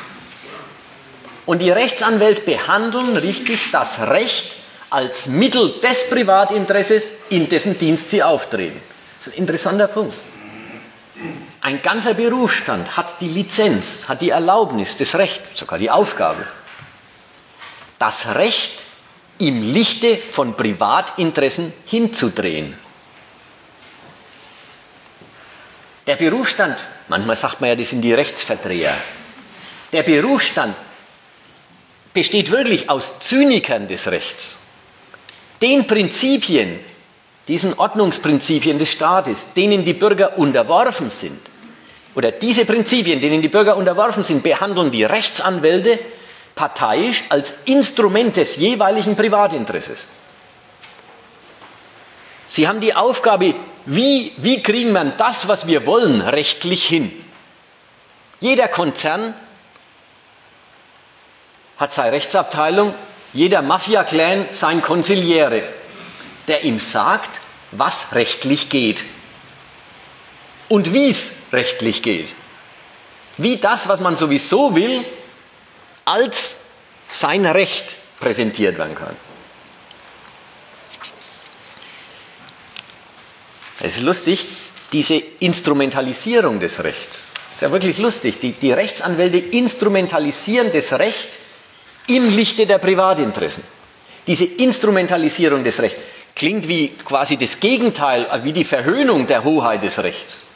[1.46, 4.56] Und die Rechtsanwälte behandeln richtig das Recht
[4.90, 8.80] als Mittel des Privatinteresses, in dessen Dienst sie auftreten.
[9.18, 10.16] Das ist ein interessanter Punkt.
[11.60, 16.44] Ein ganzer Berufsstand hat die Lizenz, hat die Erlaubnis, das Recht, sogar die Aufgabe,
[18.00, 18.72] das Recht
[19.40, 22.74] im Lichte von Privatinteressen hinzudrehen.
[26.06, 26.76] Der Berufsstand,
[27.08, 28.94] manchmal sagt man ja, das sind die Rechtsverdreher.
[29.92, 30.74] Der Berufsstand
[32.12, 34.56] besteht wirklich aus Zynikern des Rechts.
[35.62, 36.80] Den Prinzipien,
[37.48, 41.40] diesen Ordnungsprinzipien des Staates, denen die Bürger unterworfen sind,
[42.14, 45.98] oder diese Prinzipien, denen die Bürger unterworfen sind, behandeln die Rechtsanwälte
[46.54, 50.06] parteiisch als Instrument des jeweiligen Privatinteresses.
[52.46, 53.54] Sie haben die Aufgabe,
[53.86, 57.12] wie, wie kriegen wir das, was wir wollen, rechtlich hin?
[58.40, 59.34] Jeder Konzern
[61.78, 62.94] hat seine Rechtsabteilung,
[63.32, 65.62] jeder Mafia-Clan sein Konziliere,
[66.48, 67.30] der ihm sagt,
[67.72, 69.04] was rechtlich geht
[70.68, 72.28] und wie es rechtlich geht.
[73.36, 75.04] Wie das, was man sowieso will,
[76.04, 76.56] als
[77.10, 79.16] sein Recht präsentiert werden kann.
[83.80, 84.46] Es ist lustig,
[84.92, 87.30] diese Instrumentalisierung des Rechts.
[87.34, 88.38] Das ist ja wirklich lustig.
[88.40, 91.28] Die, die Rechtsanwälte instrumentalisieren das Recht
[92.08, 93.64] im Lichte der Privatinteressen.
[94.26, 96.00] Diese Instrumentalisierung des Rechts
[96.34, 100.48] klingt wie quasi das Gegenteil, wie die Verhöhnung der Hoheit des Rechts.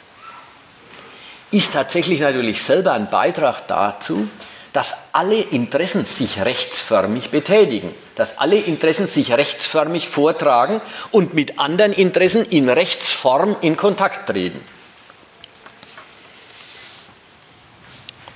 [1.51, 4.27] Ist tatsächlich natürlich selber ein Beitrag dazu,
[4.75, 11.93] dass alle Interessen sich rechtsförmig betätigen, dass alle Interessen sich rechtsförmig vortragen und mit anderen
[11.93, 14.59] Interessen in Rechtsform in Kontakt treten.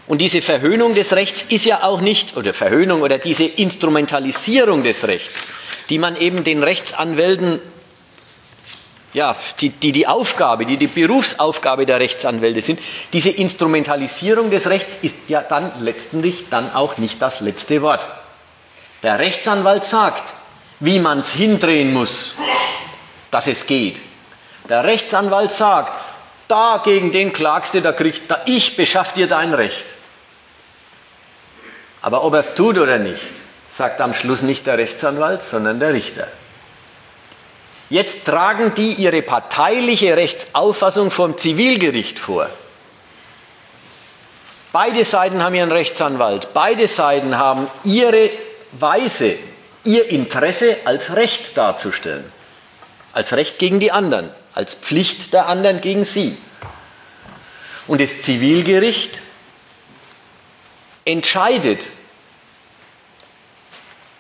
[0.08, 5.06] Und diese Verhöhnung des Rechts ist ja auch nicht, oder Verhöhnung oder diese Instrumentalisierung des
[5.10, 5.46] Rechts,
[5.90, 7.60] die man eben den Rechtsanwälten
[9.14, 12.80] ja, die, die die Aufgabe, die die Berufsaufgabe der Rechtsanwälte sind,
[13.12, 18.06] diese Instrumentalisierung des Rechts ist ja dann letztendlich dann auch nicht das letzte Wort.
[19.02, 20.24] Der Rechtsanwalt sagt,
[20.80, 22.36] wie man es hindrehen muss,
[23.32, 24.00] dass es geht.
[24.68, 25.92] Der Rechtsanwalt sagt,
[26.48, 29.86] da gegen den klagst du, da kriegt da ich beschaff dir dein Recht.
[32.02, 33.22] Aber ob er es tut oder nicht,
[33.70, 36.28] sagt am Schluss nicht der Rechtsanwalt, sondern der Richter.
[37.90, 42.50] Jetzt tragen die ihre parteiliche Rechtsauffassung vom Zivilgericht vor.
[44.72, 48.30] Beide Seiten haben ihren Rechtsanwalt, beide Seiten haben ihre
[48.74, 49.38] Weise,
[49.84, 52.32] ihr Interesse als Recht darzustellen.
[53.12, 56.38] Als Recht gegen die anderen, als Pflicht der anderen gegen sie.
[57.88, 59.24] Und das Zivilgericht
[61.06, 61.82] entscheidet,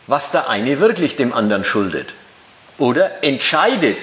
[0.07, 2.15] was der eine wirklich dem anderen schuldet
[2.79, 3.97] oder entscheidet,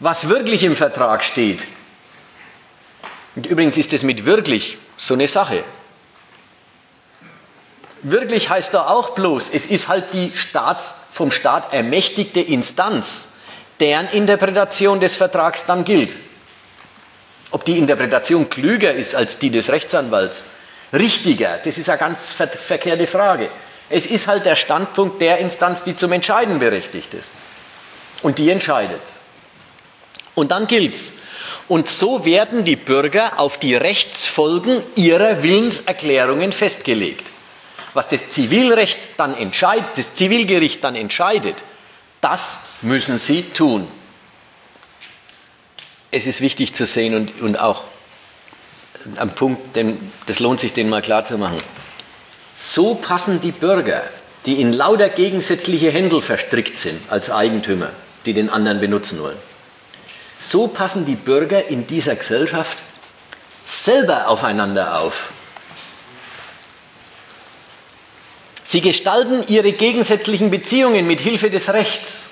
[0.00, 1.62] was wirklich im Vertrag steht.
[3.34, 5.62] Und übrigens ist es mit wirklich so eine Sache.
[8.02, 13.32] Wirklich heißt da auch bloß, es ist halt die Staats, vom Staat ermächtigte Instanz,
[13.80, 16.14] deren Interpretation des Vertrags dann gilt.
[17.50, 20.44] Ob die Interpretation klüger ist als die des Rechtsanwalts,
[20.92, 23.50] richtiger, das ist eine ganz ver verkehrte Frage.
[23.88, 27.30] Es ist halt der Standpunkt der Instanz, die zum Entscheiden berechtigt ist.
[28.22, 29.02] Und die entscheidet.
[30.34, 31.12] Und dann gilt's.
[31.68, 37.26] Und so werden die Bürger auf die Rechtsfolgen ihrer Willenserklärungen festgelegt.
[37.94, 41.56] Was das Zivilrecht dann entscheidet, das Zivilgericht dann entscheidet,
[42.20, 43.88] das müssen sie tun.
[46.10, 47.84] Es ist wichtig zu sehen und, und auch
[49.16, 51.62] am Punkt, denn das lohnt sich, den mal klar zu machen.
[52.56, 54.02] So passen die Bürger,
[54.46, 57.90] die in lauter gegensätzliche Händel verstrickt sind als Eigentümer,
[58.26, 59.38] die den anderen benutzen wollen.
[60.38, 62.78] So passen die Bürger in dieser Gesellschaft
[63.64, 65.30] selber aufeinander auf.
[68.64, 72.30] Sie gestalten ihre gegensätzlichen Beziehungen mit Hilfe des Rechts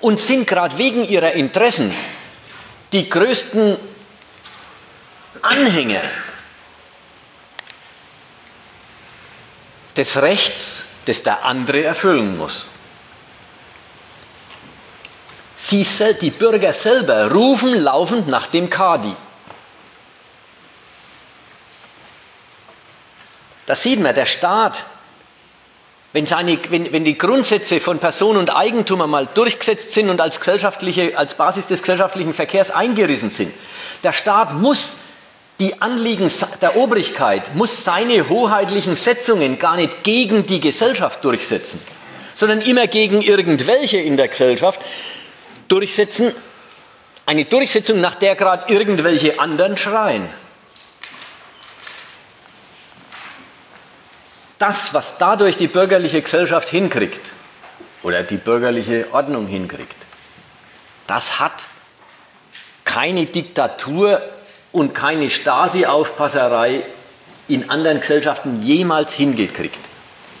[0.00, 1.92] und sind gerade wegen ihrer Interessen
[2.92, 3.76] die größten
[5.40, 6.02] Anhänger
[9.96, 12.66] des Rechts, das der andere erfüllen muss.
[15.64, 15.86] Sie,
[16.20, 19.14] die Bürger selber rufen laufend nach dem Kadi.
[23.66, 24.84] Da sieht man, der Staat,
[26.12, 30.40] wenn, seine, wenn, wenn die Grundsätze von Person und Eigentum einmal durchgesetzt sind und als,
[30.40, 33.54] gesellschaftliche, als Basis des gesellschaftlichen Verkehrs eingerissen sind,
[34.02, 34.96] der Staat muss
[35.60, 36.28] die Anliegen
[36.60, 41.80] der Obrigkeit, muss seine hoheitlichen Setzungen gar nicht gegen die Gesellschaft durchsetzen,
[42.34, 44.80] sondern immer gegen irgendwelche in der Gesellschaft,
[45.72, 46.34] durchsetzen,
[47.24, 50.28] eine Durchsetzung, nach der gerade irgendwelche anderen schreien.
[54.58, 57.30] Das, was dadurch die bürgerliche Gesellschaft hinkriegt
[58.02, 59.96] oder die bürgerliche Ordnung hinkriegt,
[61.06, 61.64] das hat
[62.84, 64.20] keine Diktatur
[64.72, 66.82] und keine Stasi-Aufpasserei
[67.48, 69.80] in anderen Gesellschaften jemals hingekriegt.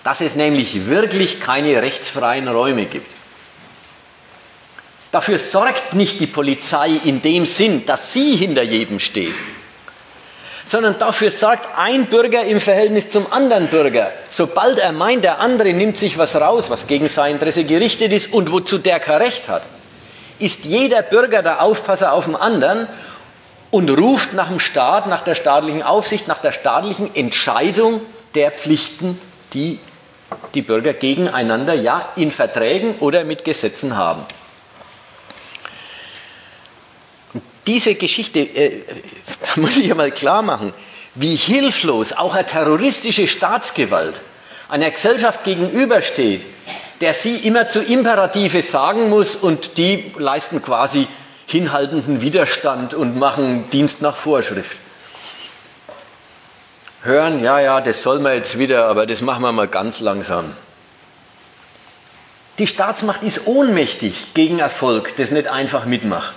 [0.04, 3.21] Dass es nämlich wirklich keine rechtsfreien Räume gibt.
[5.12, 9.34] Dafür sorgt nicht die Polizei in dem Sinn, dass sie hinter jedem steht,
[10.64, 14.10] sondern dafür sorgt ein Bürger im Verhältnis zum anderen Bürger.
[14.30, 18.32] Sobald er meint, der andere nimmt sich was raus, was gegen sein Interesse gerichtet ist
[18.32, 19.64] und wozu der kein Recht hat,
[20.38, 22.88] ist jeder Bürger der Aufpasser auf den anderen
[23.70, 28.00] und ruft nach dem Staat, nach der staatlichen Aufsicht, nach der staatlichen Entscheidung
[28.34, 29.20] der Pflichten,
[29.52, 29.78] die
[30.54, 34.24] die Bürger gegeneinander ja in Verträgen oder mit Gesetzen haben.
[37.66, 38.82] Diese Geschichte äh,
[39.56, 40.72] muss ich ja mal klar machen,
[41.14, 44.20] wie hilflos auch eine terroristische Staatsgewalt
[44.72, 46.46] einer Gesellschaft gegenübersteht,
[47.02, 51.06] der sie immer zu Imperative sagen muss und die leisten quasi
[51.46, 54.78] hinhaltenden Widerstand und machen Dienst nach Vorschrift.
[57.02, 60.56] Hören, ja, ja, das soll man jetzt wieder, aber das machen wir mal ganz langsam.
[62.58, 66.32] Die Staatsmacht ist ohnmächtig gegen Erfolg, das nicht einfach mitmacht.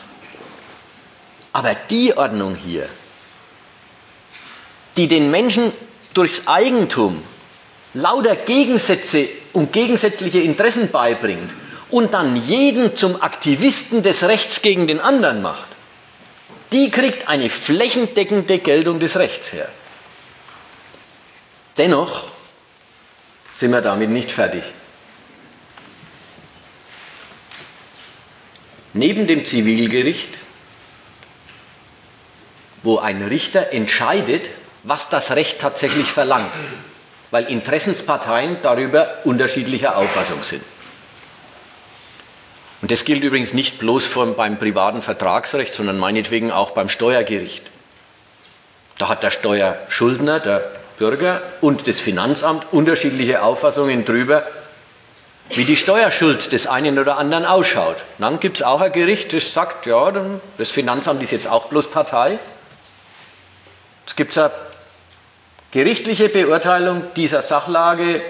[1.55, 2.85] Aber die Ordnung hier,
[4.97, 5.71] die den Menschen
[6.13, 7.23] durchs Eigentum
[7.93, 11.49] lauter Gegensätze und gegensätzliche Interessen beibringt
[11.89, 15.69] und dann jeden zum Aktivisten des Rechts gegen den anderen macht,
[16.73, 19.69] die kriegt eine flächendeckende Geltung des Rechts her.
[21.77, 22.23] Dennoch
[23.55, 24.63] sind wir damit nicht fertig.
[28.91, 30.44] Neben dem Zivilgericht,
[32.85, 34.49] wo ein Richter entscheidet,
[34.83, 36.53] was das Recht tatsächlich verlangt,
[37.31, 40.63] weil Interessensparteien darüber unterschiedlicher Auffassung sind.
[42.81, 44.07] Und das gilt übrigens nicht bloß
[44.37, 47.63] beim privaten Vertragsrecht, sondern meinetwegen auch beim Steuergericht.
[48.99, 54.45] Da hat der Steuerschuldner, der Bürger und das Finanzamt unterschiedliche Auffassungen darüber,
[55.49, 57.97] wie die Steuerschuld des einen oder anderen ausschaut.
[58.19, 60.13] Dann gibt es auch ein Gericht, das sagt, ja,
[60.57, 62.37] das Finanzamt ist jetzt auch bloß Partei.
[64.07, 64.51] Es gibt eine
[65.71, 68.21] gerichtliche Beurteilung dieser Sachlage.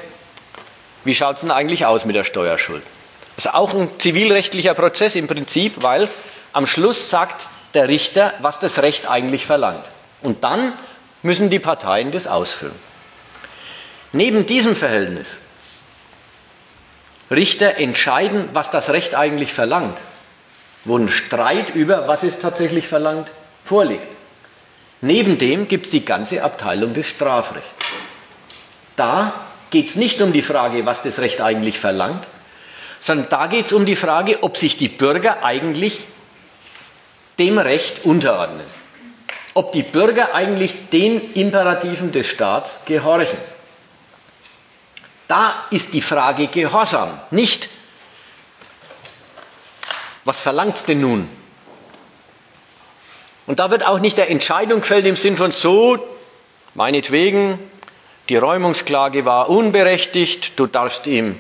[1.04, 2.84] Wie schaut es denn eigentlich aus mit der Steuerschuld?
[3.36, 6.10] Das ist auch ein zivilrechtlicher Prozess im Prinzip, weil
[6.54, 9.84] am Schluss sagt der Richter, was das Recht eigentlich verlangt.
[10.22, 10.74] Und dann
[11.22, 12.76] müssen die Parteien das ausfüllen.
[14.14, 15.38] Neben diesem Verhältnis
[17.30, 19.98] Richter entscheiden, was das Recht eigentlich verlangt,
[20.86, 23.30] wo ein Streit über, was es tatsächlich verlangt,
[23.66, 24.15] vorliegt.
[25.06, 27.70] Neben dem gibt es die ganze Abteilung des Strafrechts.
[28.96, 29.34] Da
[29.70, 32.26] geht es nicht um die Frage, was das Recht eigentlich verlangt,
[33.00, 36.06] sondern da geht es um die Frage, ob sich die Bürger eigentlich
[37.38, 38.66] dem Recht unterordnen
[39.56, 43.38] ob die Bürger eigentlich den Imperativen des Staats gehorchen.
[45.30, 47.70] Da ist die Frage Gehorsam, nicht
[50.26, 51.30] was verlangt denn nun?
[53.48, 56.00] Und da wird auch nicht der Entscheidung gefällt im Sinn von so,
[56.74, 57.60] meinetwegen,
[58.30, 61.38] die Räumungsklage war unberechtigt, du darfst ihm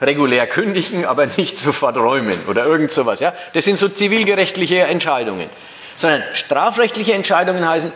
[0.00, 3.18] regulär kündigen, aber nicht sofort räumen oder irgend sowas.
[3.18, 3.32] Ja?
[3.54, 5.50] Das sind so zivilgerechtliche Entscheidungen
[5.98, 7.92] sondern strafrechtliche Entscheidungen heißen,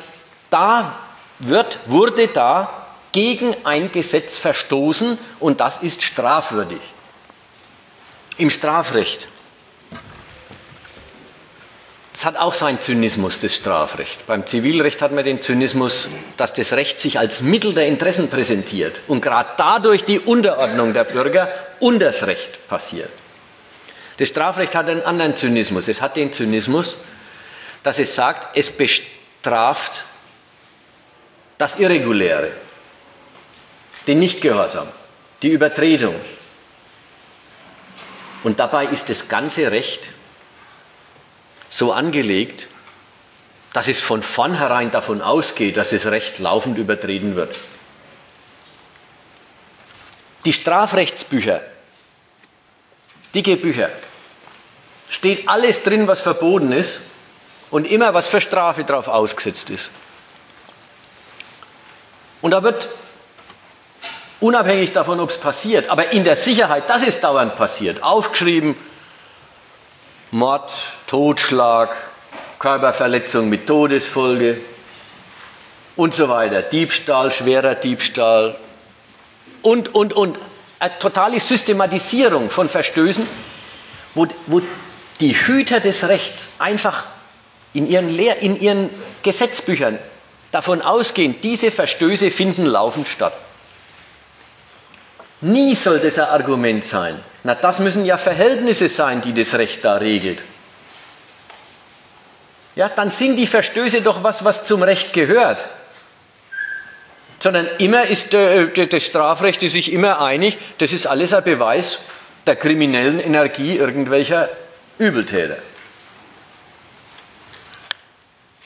[0.50, 0.96] da
[1.38, 6.80] wird, wurde da gegen ein Gesetz verstoßen und das ist strafwürdig.
[8.38, 9.28] Im Strafrecht.
[12.22, 14.28] Das hat auch seinen Zynismus, das Strafrecht.
[14.28, 16.06] Beim Zivilrecht hat man den Zynismus,
[16.36, 21.02] dass das Recht sich als Mittel der Interessen präsentiert und gerade dadurch die Unterordnung der
[21.02, 23.10] Bürger unter das Recht passiert.
[24.18, 25.88] Das Strafrecht hat einen anderen Zynismus.
[25.88, 26.96] Es hat den Zynismus,
[27.82, 30.04] dass es sagt, es bestraft
[31.58, 32.52] das Irreguläre,
[34.06, 34.86] den Nichtgehorsam,
[35.42, 36.14] die Übertretung.
[38.44, 40.06] Und dabei ist das ganze Recht
[41.72, 42.68] so angelegt,
[43.72, 47.58] dass es von vornherein davon ausgeht, dass das Recht laufend übertreten wird.
[50.44, 51.62] Die Strafrechtsbücher,
[53.34, 53.88] dicke Bücher,
[55.08, 57.02] steht alles drin, was verboten ist,
[57.70, 59.90] und immer was für Strafe drauf ausgesetzt ist.
[62.42, 62.86] Und da wird
[64.40, 68.76] unabhängig davon, ob es passiert, aber in der Sicherheit, dass es dauernd passiert, aufgeschrieben,
[70.32, 70.72] Mord,
[71.06, 71.90] Totschlag,
[72.58, 74.60] Körperverletzung mit Todesfolge
[75.94, 78.56] und so weiter, Diebstahl, schwerer Diebstahl
[79.60, 80.38] und, und, und.
[80.78, 83.28] Eine totale Systematisierung von Verstößen,
[84.14, 84.62] wo, wo
[85.20, 87.04] die Hüter des Rechts einfach
[87.72, 88.90] in ihren, Lehr in ihren
[89.22, 89.98] Gesetzbüchern
[90.50, 93.34] davon ausgehen, diese Verstöße finden laufend statt.
[95.40, 97.22] Nie soll das ein Argument sein.
[97.44, 100.42] Na, das müssen ja Verhältnisse sein, die das Recht da regelt.
[102.74, 105.66] Ja, dann sind die Verstöße doch was, was zum Recht gehört.
[107.38, 111.98] Sondern immer ist äh, das Strafrecht sich immer einig, das ist alles ein Beweis
[112.46, 114.48] der kriminellen Energie irgendwelcher
[114.98, 115.56] Übeltäter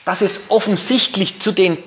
[0.07, 1.77] dass es offensichtlich zu den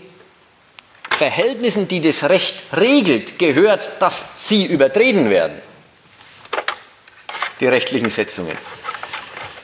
[1.08, 5.56] Verhältnissen, die das Recht regelt, gehört, dass sie übertreten werden.
[7.60, 8.56] Die rechtlichen Setzungen.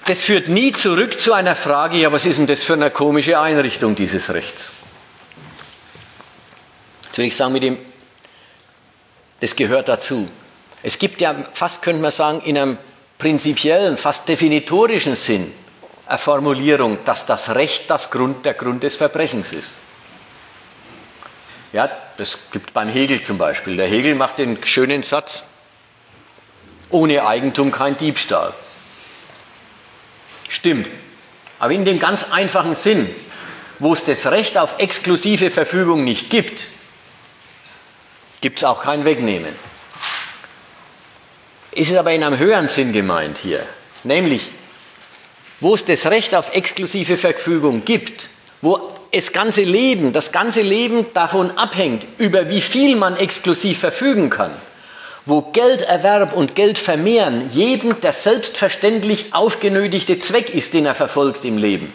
[0.06, 3.40] Das führt nie zurück zu einer Frage, ja, was ist denn das für eine komische
[3.40, 4.70] Einrichtung dieses Rechts?
[7.04, 7.78] Jetzt will ich sagen mit dem,
[9.40, 10.28] das gehört dazu.
[10.82, 12.78] Es gibt ja fast, könnte man sagen, in einem
[13.18, 15.52] prinzipiellen, fast definitorischen Sinn
[16.06, 19.72] eine Formulierung, dass das Recht das Grund, der Grund des Verbrechens ist.
[21.72, 23.76] Ja, das gibt beim Hegel zum Beispiel.
[23.76, 25.42] Der Hegel macht den schönen Satz,
[26.90, 28.52] ohne Eigentum kein Diebstahl.
[30.48, 30.88] Stimmt.
[31.58, 33.08] Aber in dem ganz einfachen Sinn,
[33.78, 36.62] wo es das Recht auf exklusive Verfügung nicht gibt,
[38.40, 39.54] gibt es auch kein Wegnehmen.
[41.72, 43.66] Ist es aber in einem höheren Sinn gemeint hier,
[44.04, 44.50] nämlich
[45.60, 48.28] wo es das Recht auf exklusive Verfügung gibt,
[48.60, 54.30] wo das ganze Leben, das ganze Leben davon abhängt, über wie viel man exklusiv verfügen
[54.30, 54.52] kann,
[55.26, 61.92] wo Gelderwerb und Geldvermehren jedem der selbstverständlich aufgenötigte Zweck ist, den er verfolgt im Leben.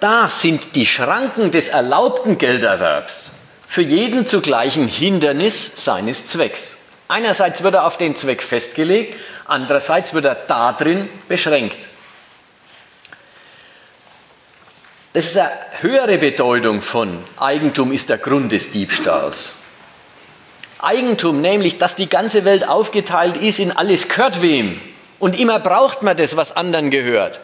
[0.00, 3.32] Da sind die Schranken des erlaubten Gelderwerbs
[3.66, 6.76] für jeden zugleich ein Hindernis seines Zwecks.
[7.08, 11.78] Einerseits wird er auf den Zweck festgelegt, andererseits wird er darin beschränkt.
[15.12, 19.54] Das ist eine höhere Bedeutung von Eigentum ist der Grund des Diebstahls.
[20.80, 24.80] Eigentum, nämlich, dass die ganze Welt aufgeteilt ist in alles gehört wem.
[25.18, 27.40] Und immer braucht man das, was anderen gehört.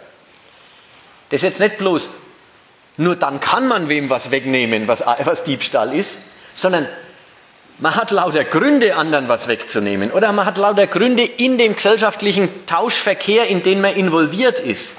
[1.30, 2.08] Das ist jetzt nicht bloß,
[2.96, 6.22] nur dann kann man wem was wegnehmen, was, was Diebstahl ist,
[6.54, 6.86] sondern
[7.78, 10.12] man hat lauter Gründe, anderen was wegzunehmen.
[10.12, 14.92] Oder man hat lauter Gründe in dem gesellschaftlichen Tauschverkehr, in den man involviert ist.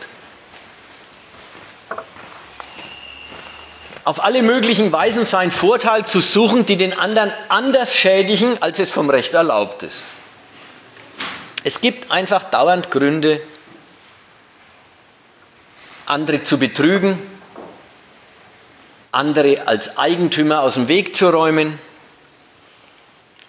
[4.06, 8.92] Auf alle möglichen Weisen seinen Vorteil zu suchen, die den anderen anders schädigen, als es
[8.92, 10.04] vom Recht erlaubt ist.
[11.64, 13.42] Es gibt einfach dauernd Gründe,
[16.06, 17.20] andere zu betrügen,
[19.12, 21.80] andere als Eigentümer aus dem Weg zu räumen,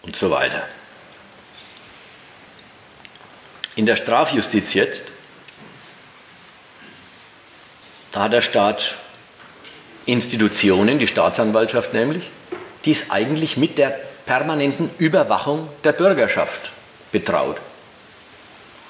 [0.06, 0.62] und so weiter.
[3.74, 5.12] In der Strafjustiz jetzt,
[8.12, 8.94] da hat der Staat
[10.06, 12.30] Institutionen, die Staatsanwaltschaft nämlich,
[12.84, 16.70] die ist eigentlich mit der permanenten Überwachung der Bürgerschaft
[17.12, 17.56] betraut.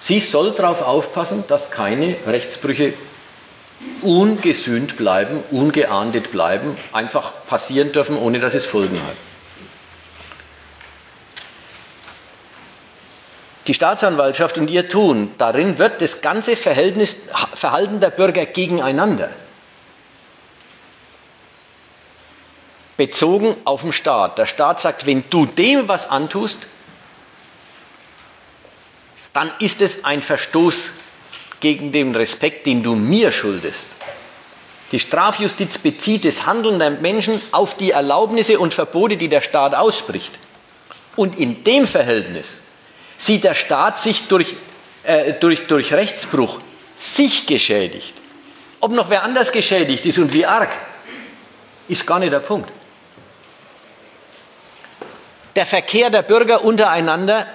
[0.01, 2.93] Sie soll darauf aufpassen, dass keine Rechtsbrüche
[4.03, 9.17] ungesühnt bleiben, ungeahndet bleiben, einfach passieren dürfen, ohne dass es Folgen hat.
[13.67, 17.17] die Staatsanwaltschaft und ihr Tun, darin wird das ganze Verhältnis,
[17.55, 19.31] Verhalten der Bürger gegeneinander
[22.97, 24.39] bezogen auf den Staat.
[24.39, 26.67] Der Staat sagt, wenn du dem was antust,
[29.33, 30.91] dann ist es ein Verstoß
[31.61, 33.87] gegen den Respekt, den du mir schuldest.
[34.93, 39.75] Die Strafjustiz bezieht das Handeln der Menschen auf die Erlaubnisse und Verbote, die der Staat
[39.75, 40.33] ausspricht.
[41.17, 42.47] Und in dem Verhältnis
[43.19, 44.55] sieht der Staat sich durch,
[45.03, 46.61] äh, durch, durch Rechtsbruch
[46.97, 48.15] sich geschädigt.
[48.81, 50.71] Ob noch wer anders geschädigt ist und wie arg,
[51.89, 52.71] ist gar nicht der Punkt.
[55.57, 57.47] Der Verkehr der Bürger untereinander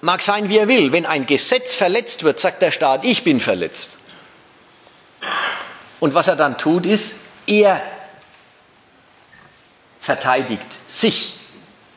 [0.00, 0.92] mag sein, wie er will.
[0.92, 3.90] Wenn ein Gesetz verletzt wird, sagt der Staat, ich bin verletzt.
[6.00, 7.80] Und was er dann tut, ist, er
[10.00, 11.36] verteidigt sich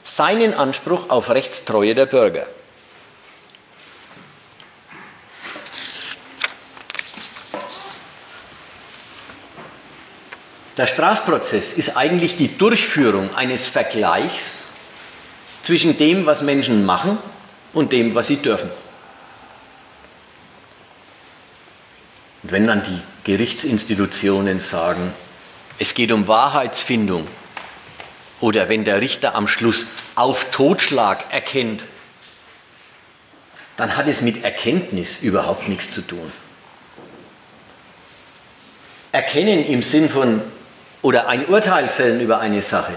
[0.04, 2.48] seinen Anspruch auf Rechtstreue der Bürger.
[10.78, 14.66] Der Strafprozess ist eigentlich die Durchführung eines Vergleichs
[15.64, 17.18] zwischen dem, was Menschen machen
[17.74, 18.70] und dem, was sie dürfen.
[22.44, 25.14] Und wenn dann die Gerichtsinstitutionen sagen,
[25.80, 27.28] es geht um Wahrheitsfindung,
[28.40, 31.86] oder wenn der Richter am Schluss auf Totschlag erkennt,
[33.78, 36.32] dann hat es mit Erkenntnis überhaupt nichts zu tun.
[39.12, 40.42] Erkennen im Sinn von,
[41.02, 42.94] oder ein Urteil fällen über eine Sache,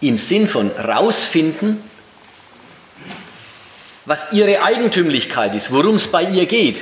[0.00, 1.82] im Sinn von rausfinden,
[4.04, 6.78] was ihre Eigentümlichkeit ist, worum es bei ihr geht.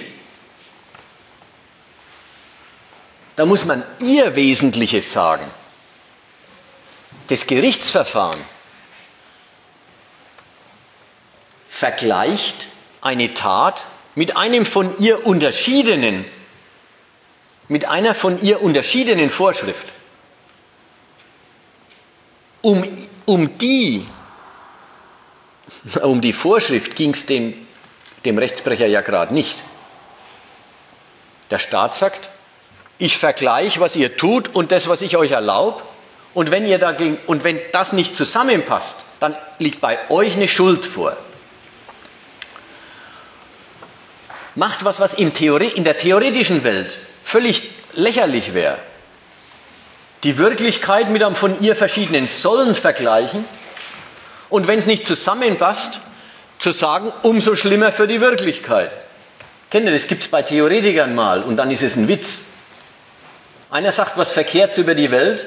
[3.36, 5.50] Da muss man ihr Wesentliches sagen
[7.28, 8.40] das Gerichtsverfahren
[11.68, 12.68] vergleicht
[13.00, 13.84] eine Tat
[14.14, 16.24] mit einem von ihr unterschiedenen,
[17.68, 19.88] mit einer von ihr unterschiedenen Vorschrift.
[22.65, 22.83] Um,
[23.27, 24.07] um die,
[26.03, 27.55] um die Vorschrift ging es dem,
[28.25, 29.62] dem Rechtsbrecher ja gerade nicht.
[31.51, 32.31] Der Staat sagt,
[32.97, 35.83] ich vergleiche, was ihr tut und das, was ich euch erlaube,
[36.33, 40.85] und wenn, ihr dagegen, und wenn das nicht zusammenpasst, dann liegt bei euch eine Schuld
[40.85, 41.17] vor.
[44.55, 48.79] macht was, was in der theoretischen Welt völlig lächerlich wäre.
[50.25, 53.45] Die Wirklichkeit mit einem von ihr verschiedenen Sollen vergleichen
[54.49, 56.01] und wenn es nicht zusammenpasst,
[56.59, 58.91] zu sagen, umso schlimmer für die Wirklichkeit.
[59.70, 62.47] Kennt ihr, das gibt es bei Theoretikern mal und dann ist es ein Witz.
[63.70, 65.45] Einer sagt was Verkehrts über die Welt,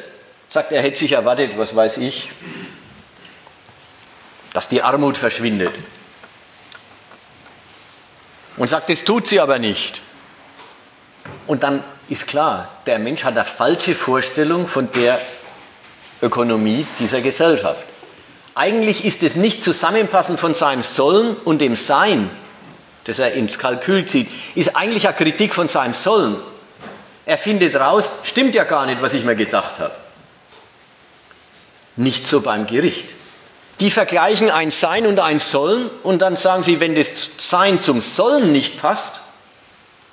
[0.49, 2.29] sagt, er hätte sich erwartet, was weiß ich,
[4.53, 5.73] dass die Armut verschwindet.
[8.57, 10.01] Und sagt, das tut sie aber nicht.
[11.45, 15.19] Und dann ist klar, der Mensch hat eine falsche Vorstellung von der
[16.21, 17.83] Ökonomie dieser Gesellschaft.
[18.55, 22.29] Eigentlich ist es nicht Zusammenpassen von seinem Sollen und dem Sein,
[23.03, 26.37] das er ins Kalkül zieht, ist eigentlich eine Kritik von seinem Sollen.
[27.25, 29.93] Er findet raus, stimmt ja gar nicht, was ich mir gedacht habe.
[31.97, 33.09] Nicht so beim Gericht.
[33.79, 38.01] Die vergleichen ein Sein und ein Sollen und dann sagen sie, wenn das Sein zum
[38.01, 39.21] Sollen nicht passt,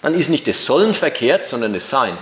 [0.04, 2.18] dann ist nicht das Sollen verkehrt, sondern das Sein.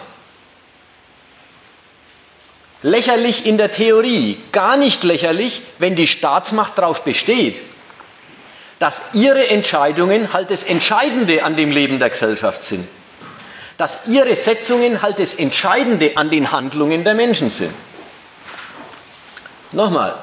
[2.85, 7.59] Lächerlich in der Theorie, gar nicht lächerlich, wenn die Staatsmacht darauf besteht,
[8.79, 12.87] dass ihre Entscheidungen halt das Entscheidende an dem Leben der Gesellschaft sind.
[13.79, 17.75] Dass ihre Setzungen halt das Entscheidende an den Handlungen der Menschen sind.
[19.73, 20.15] Nochmal,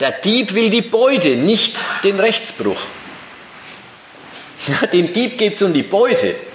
[0.00, 2.80] der Dieb will die Beute, nicht den Rechtsbruch.
[4.92, 6.49] Dem Dieb geht es um die Beute.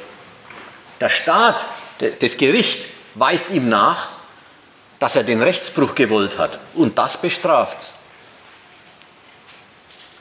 [1.01, 1.57] Der Staat,
[2.19, 2.85] das Gericht
[3.15, 4.09] weist ihm nach,
[4.99, 6.59] dass er den Rechtsbruch gewollt hat.
[6.73, 7.77] Und das bestraft.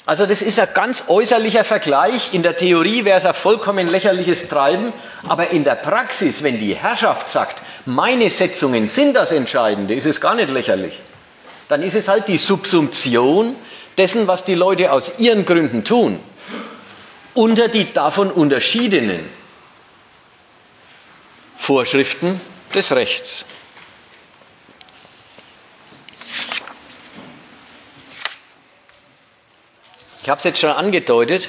[0.06, 2.34] Also das ist ein ganz äußerlicher Vergleich.
[2.34, 4.92] In der Theorie wäre es ein vollkommen lächerliches Treiben,
[5.26, 10.20] aber in der Praxis, wenn die Herrschaft sagt, meine Setzungen sind das Entscheidende, ist es
[10.20, 10.98] gar nicht lächerlich.
[11.68, 13.56] Dann ist es halt die Subsumption
[13.96, 16.20] dessen, was die Leute aus ihren Gründen tun,
[17.32, 19.26] unter die davon unterschiedenen
[21.64, 22.38] Vorschriften
[22.74, 23.46] des Rechts.
[30.22, 31.48] Ich habe es jetzt schon angedeutet.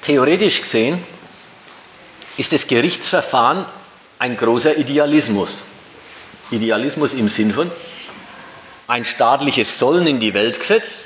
[0.00, 1.04] Theoretisch gesehen
[2.38, 3.66] ist das Gerichtsverfahren
[4.18, 5.58] ein großer Idealismus.
[6.50, 7.70] Idealismus im Sinn von
[8.86, 11.00] ein staatliches Sollen in die Welt gesetzt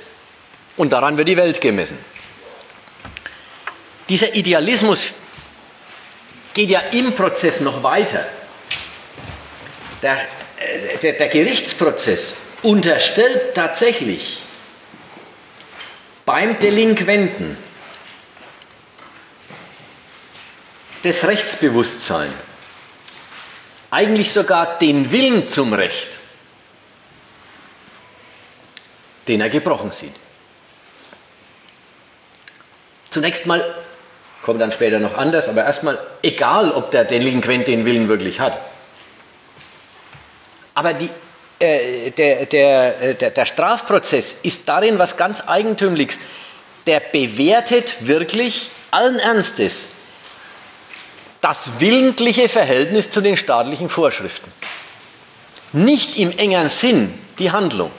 [0.77, 1.99] und daran wird die Welt gemessen.
[4.09, 5.15] Dieser Idealismus
[6.55, 8.25] geht ja im Prozess noch weiter.
[10.03, 10.17] Der,
[10.59, 14.39] äh, der, der Gerichtsprozess unterstellt tatsächlich
[16.25, 17.57] beim Delinquenten
[21.03, 22.33] das Rechtsbewusstsein,
[23.91, 26.09] eigentlich sogar den Willen zum Recht,
[29.29, 30.15] den er gebrochen sieht.
[33.11, 33.84] Zunächst mal,
[34.45, 38.59] kommt dann später noch anders, aber erstmal, egal ob der Delinquent den Willen wirklich hat.
[40.75, 41.09] Aber die
[41.59, 46.19] äh, der, der, äh, der, der Strafprozess ist darin was ganz Eigentümliches.
[46.87, 49.89] Der bewertet wirklich allen Ernstes
[51.41, 54.51] das willentliche Verhältnis zu den staatlichen Vorschriften.
[55.73, 57.91] Nicht im engeren Sinn die Handlung.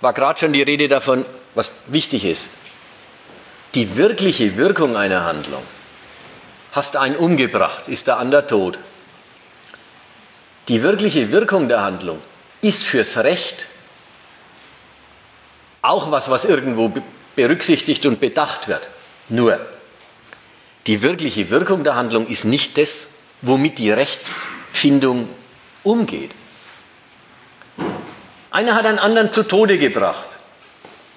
[0.00, 2.48] War gerade schon die Rede davon, was wichtig ist.
[3.74, 5.62] Die wirkliche Wirkung einer Handlung.
[6.72, 8.78] Hast einen umgebracht, ist der andere tot.
[10.68, 12.20] Die wirkliche Wirkung der Handlung
[12.60, 13.66] ist fürs Recht
[15.82, 16.92] auch was, was irgendwo
[17.36, 18.88] berücksichtigt und bedacht wird.
[19.28, 19.58] Nur,
[20.86, 23.08] die wirkliche Wirkung der Handlung ist nicht das,
[23.42, 25.28] womit die Rechtsfindung
[25.84, 26.32] umgeht.
[28.50, 30.24] Einer hat einen anderen zu Tode gebracht.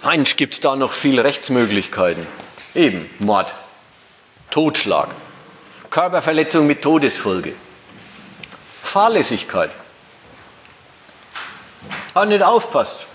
[0.04, 2.26] Mensch, gibt es da noch viele Rechtsmöglichkeiten.
[2.74, 3.54] Eben Mord,
[4.49, 5.10] Totschlag,
[5.89, 7.54] Körperverletzung mit Todesfolge.
[8.84, 9.72] Fahrlässigkeit.
[12.16, 13.06] Hat nicht aufpasst.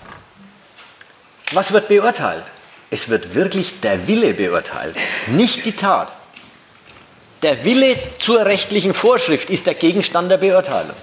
[1.51, 2.45] Was wird beurteilt?
[2.89, 4.95] Es wird wirklich der Wille beurteilt,
[5.27, 6.11] nicht die Tat.
[7.43, 10.95] Der Wille zur rechtlichen Vorschrift ist der Gegenstand der Beurteilung.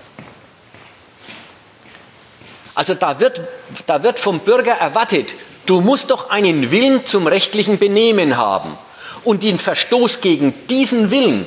[2.75, 3.41] Also da wird,
[3.87, 5.35] da wird vom Bürger erwartet,
[5.67, 8.77] du musst doch einen Willen zum rechtlichen Benehmen haben.
[9.25, 11.47] Und den Verstoß gegen diesen Willen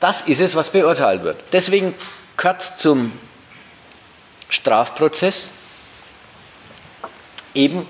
[0.00, 1.42] das ist es, was beurteilt wird.
[1.52, 1.94] Deswegen
[2.36, 3.12] gehört zum
[4.48, 5.48] Strafprozess
[7.54, 7.86] eben,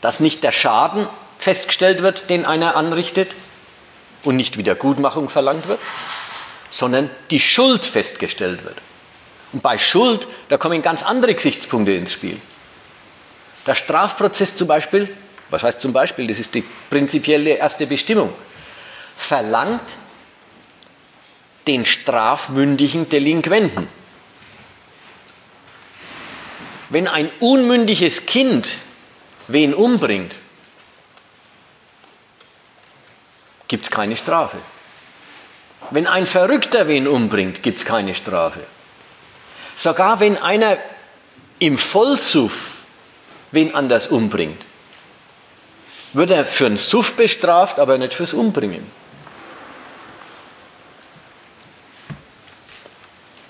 [0.00, 1.06] dass nicht der Schaden
[1.38, 3.34] festgestellt wird, den einer anrichtet
[4.24, 5.80] und nicht Wiedergutmachung verlangt wird,
[6.70, 8.76] sondern die Schuld festgestellt wird.
[9.52, 12.40] Und bei Schuld, da kommen ganz andere Gesichtspunkte ins Spiel.
[13.66, 15.08] Der Strafprozess zum Beispiel
[15.52, 18.32] was heißt zum Beispiel, das ist die prinzipielle erste Bestimmung,
[19.16, 19.84] verlangt
[21.66, 23.86] den strafmündigen Delinquenten.
[26.88, 28.78] Wenn ein unmündiges Kind
[29.46, 30.32] wen umbringt,
[33.68, 34.56] gibt es keine Strafe.
[35.90, 38.60] Wenn ein Verrückter wen umbringt, gibt es keine Strafe.
[39.76, 40.78] Sogar wenn einer
[41.58, 42.71] im Vollsuff
[43.52, 44.60] wen anders umbringt,
[46.12, 48.90] wird er für den Suff bestraft, aber nicht fürs Umbringen.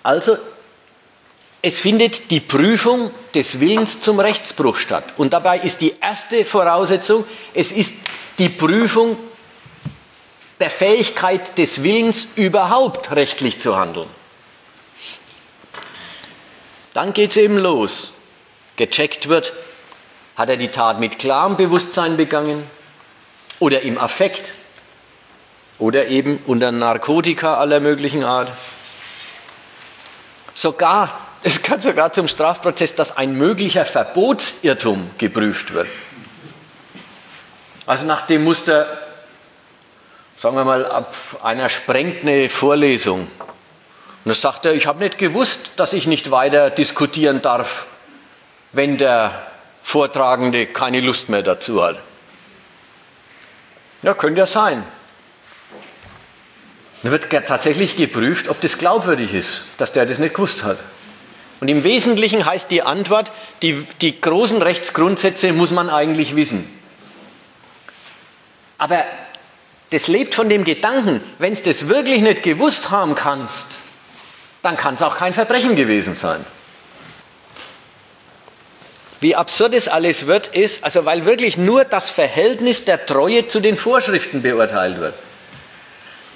[0.03, 0.37] Also,
[1.63, 5.05] es findet die Prüfung des Willens zum Rechtsbruch statt.
[5.17, 7.25] Und dabei ist die erste Voraussetzung,
[7.55, 7.95] es ist
[8.39, 9.17] die Prüfung
[10.59, 14.09] der Fähigkeit des Willens, überhaupt rechtlich zu handeln.
[16.95, 18.15] Dann geht es eben los.
[18.77, 19.53] Gecheckt wird,
[20.37, 22.69] hat er die Tat mit klarem Bewusstsein begangen
[23.59, 24.55] oder im Affekt
[25.79, 28.51] oder eben unter Narkotika aller möglichen Art.
[30.55, 35.89] Sogar, es kann sogar zum Strafprozess, dass ein möglicher Verbotsirrtum geprüft wird.
[37.85, 38.87] Also nach dem Muster,
[40.39, 43.23] sagen wir mal, ab einer sprengt eine Vorlesung.
[43.23, 43.29] Und
[44.25, 47.89] dann sagt er, ich habe nicht gewusst, dass ich nicht weiter diskutieren darf,
[48.71, 49.52] wenn der
[49.83, 51.99] Vortragende keine Lust mehr dazu hat.
[54.03, 54.83] Ja, könnte ja sein.
[57.03, 60.79] Dann wird tatsächlich geprüft, ob das glaubwürdig ist, dass der das nicht gewusst hat.
[61.61, 63.31] Und im Wesentlichen heißt die Antwort,
[63.63, 66.69] die, die großen Rechtsgrundsätze muss man eigentlich wissen.
[68.79, 69.05] Aber
[69.91, 73.67] das lebt von dem Gedanken, wenn du das wirklich nicht gewusst haben kannst,
[74.63, 76.45] dann kann es auch kein Verbrechen gewesen sein.
[79.23, 83.61] Wie absurd es alles wird, ist, also weil wirklich nur das Verhältnis der Treue zu
[83.61, 85.15] den Vorschriften beurteilt wird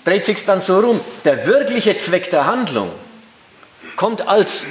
[0.07, 1.01] dreht sich dann so rum.
[1.25, 2.93] Der wirkliche Zweck der Handlung
[3.97, 4.67] kommt als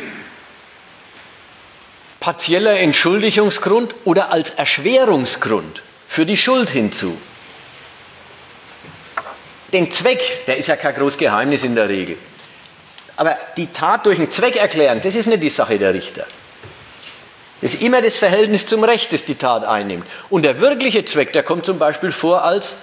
[2.19, 7.19] partieller Entschuldigungsgrund oder als Erschwerungsgrund für die Schuld hinzu.
[9.73, 12.17] Den Zweck, der ist ja kein großes Geheimnis in der Regel.
[13.17, 16.25] Aber die Tat durch einen Zweck erklären, das ist nicht die Sache der Richter.
[17.61, 20.05] Das ist immer das Verhältnis zum Recht, das die Tat einnimmt.
[20.29, 22.75] Und der wirkliche Zweck, der kommt zum Beispiel vor als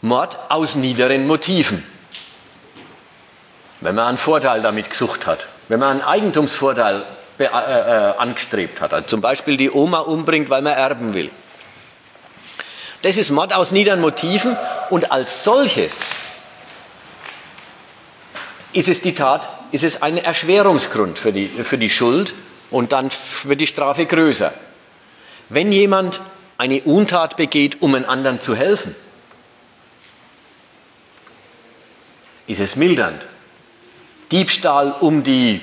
[0.00, 1.84] Mord aus niederen Motiven.
[3.80, 7.02] Wenn man einen Vorteil damit gesucht hat, wenn man einen Eigentumsvorteil
[7.38, 7.48] äh, äh,
[8.18, 11.30] angestrebt hat, also zum Beispiel die Oma umbringt, weil man erben will.
[13.02, 14.56] Das ist Mord aus niederen Motiven
[14.90, 16.00] und als solches
[18.72, 22.32] ist es die Tat, ist es ein Erschwerungsgrund für die, für die Schuld
[22.72, 23.10] und dann
[23.44, 24.52] wird die Strafe größer.
[25.48, 26.20] Wenn jemand
[26.58, 28.94] eine Untat begeht, um einem anderen zu helfen,
[32.46, 33.22] ist es mildernd.
[34.30, 35.60] Diebstahl, um die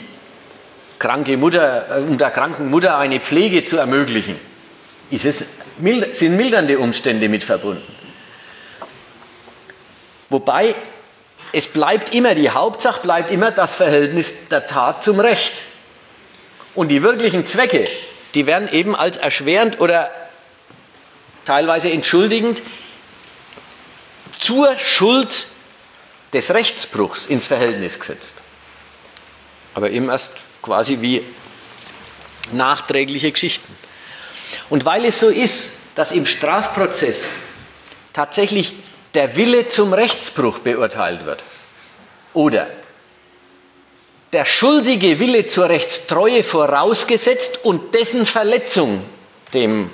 [0.99, 4.39] kranke Mutter, äh, um der kranken Mutter eine Pflege zu ermöglichen,
[5.09, 5.45] ist es,
[6.13, 7.95] sind mildernde Umstände mit verbunden.
[10.29, 10.75] Wobei
[11.51, 15.63] es bleibt immer, die Hauptsache bleibt immer das Verhältnis der Tat zum Recht.
[16.79, 17.89] Und die wirklichen Zwecke,
[18.33, 20.09] die werden eben als erschwerend oder
[21.43, 22.61] teilweise entschuldigend
[24.39, 25.47] zur Schuld
[26.31, 28.31] des Rechtsbruchs ins Verhältnis gesetzt.
[29.73, 31.21] Aber eben erst quasi wie
[32.53, 33.75] nachträgliche Geschichten.
[34.69, 37.25] Und weil es so ist, dass im Strafprozess
[38.13, 38.77] tatsächlich
[39.15, 41.43] der Wille zum Rechtsbruch beurteilt wird
[42.33, 42.67] oder
[44.31, 49.03] der schuldige Wille zur Rechtstreue vorausgesetzt und dessen Verletzung
[49.53, 49.89] dem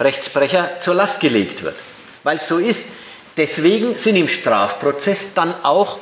[0.00, 1.76] Rechtsbrecher zur Last gelegt wird.
[2.24, 2.84] Weil es so ist,
[3.36, 5.98] Deswegen sind im Strafprozess dann auch,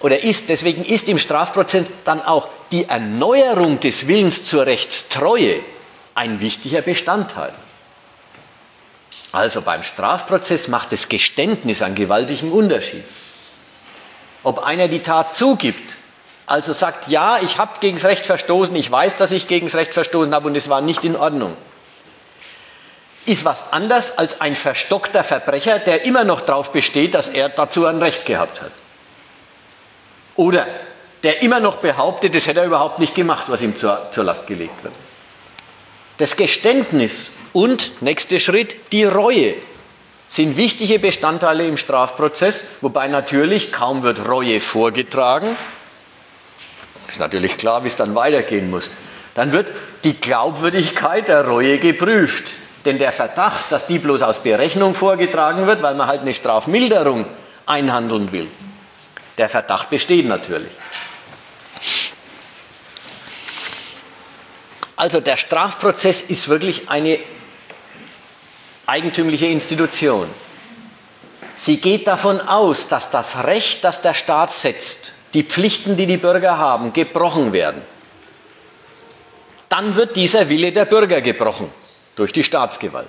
[0.00, 5.60] oder ist, deswegen ist im Strafprozess dann auch die Erneuerung des Willens zur Rechtstreue
[6.16, 7.54] ein wichtiger Bestandteil.
[9.30, 13.04] Also beim Strafprozess macht das Geständnis einen gewaltigen Unterschied.
[14.44, 15.96] Ob einer die Tat zugibt,
[16.46, 19.74] also sagt, ja, ich habe gegen das Recht verstoßen, ich weiß, dass ich gegen das
[19.74, 21.56] Recht verstoßen habe und es war nicht in Ordnung
[23.26, 27.86] ist was anders als ein verstockter Verbrecher, der immer noch darauf besteht, dass er dazu
[27.86, 28.72] ein Recht gehabt hat.
[30.36, 30.66] Oder
[31.22, 34.46] der immer noch behauptet, das hätte er überhaupt nicht gemacht, was ihm zur, zur Last
[34.46, 34.92] gelegt wird.
[36.18, 39.54] Das Geständnis und, nächster Schritt, die Reue
[40.34, 45.56] sind wichtige Bestandteile im Strafprozess, wobei natürlich kaum wird Reue vorgetragen.
[47.08, 48.90] Ist natürlich klar, wie es dann weitergehen muss.
[49.36, 49.68] dann wird
[50.02, 52.50] die Glaubwürdigkeit der Reue geprüft.
[52.84, 57.26] Denn der Verdacht, dass die bloß aus Berechnung vorgetragen wird, weil man halt eine Strafmilderung
[57.64, 58.48] einhandeln will,
[59.38, 60.70] der Verdacht besteht natürlich.
[64.96, 67.18] Also der Strafprozess ist wirklich eine
[68.86, 70.28] eigentümliche Institution.
[71.56, 76.16] Sie geht davon aus, dass das Recht, das der Staat setzt, die Pflichten, die die
[76.16, 77.82] Bürger haben, gebrochen werden.
[79.68, 81.70] Dann wird dieser Wille der Bürger gebrochen
[82.16, 83.08] durch die Staatsgewalt.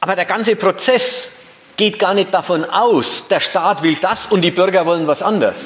[0.00, 1.32] Aber der ganze Prozess
[1.76, 5.58] geht gar nicht davon aus, der Staat will das und die Bürger wollen was anderes,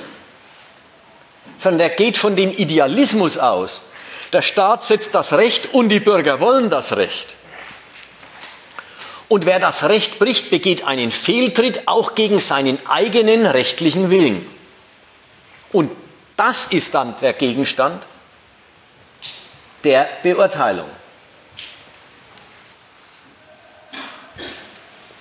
[1.58, 3.90] sondern er geht von dem Idealismus aus.
[4.36, 7.34] Der Staat setzt das Recht und die Bürger wollen das Recht.
[9.28, 14.46] Und wer das Recht bricht, begeht einen Fehltritt auch gegen seinen eigenen rechtlichen Willen.
[15.72, 15.90] Und
[16.36, 18.02] das ist dann der Gegenstand
[19.84, 20.90] der Beurteilung.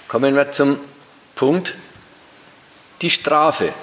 [0.09, 0.77] Kommen wir zum
[1.35, 1.73] Punkt
[3.01, 3.73] die Strafe.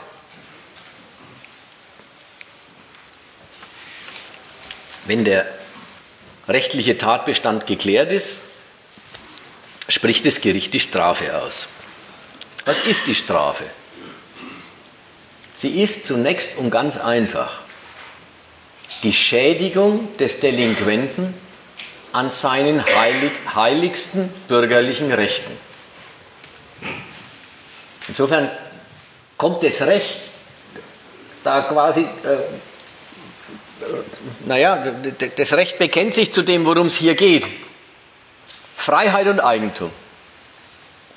[5.05, 5.47] Wenn der
[6.49, 8.39] rechtliche Tatbestand geklärt ist,
[9.89, 11.67] spricht das Gericht die Strafe aus.
[12.65, 13.65] Was ist die Strafe?
[15.57, 17.61] Sie ist zunächst und ganz einfach
[19.03, 21.35] die Schädigung des Delinquenten
[22.13, 25.57] an seinen heilig, heiligsten bürgerlichen Rechten.
[28.09, 28.51] Insofern
[29.37, 30.21] kommt das Recht
[31.43, 32.07] da quasi, äh,
[34.47, 34.83] naja,
[35.37, 37.45] das Recht bekennt sich zu dem, worum es hier geht.
[38.77, 39.91] Freiheit und Eigentum.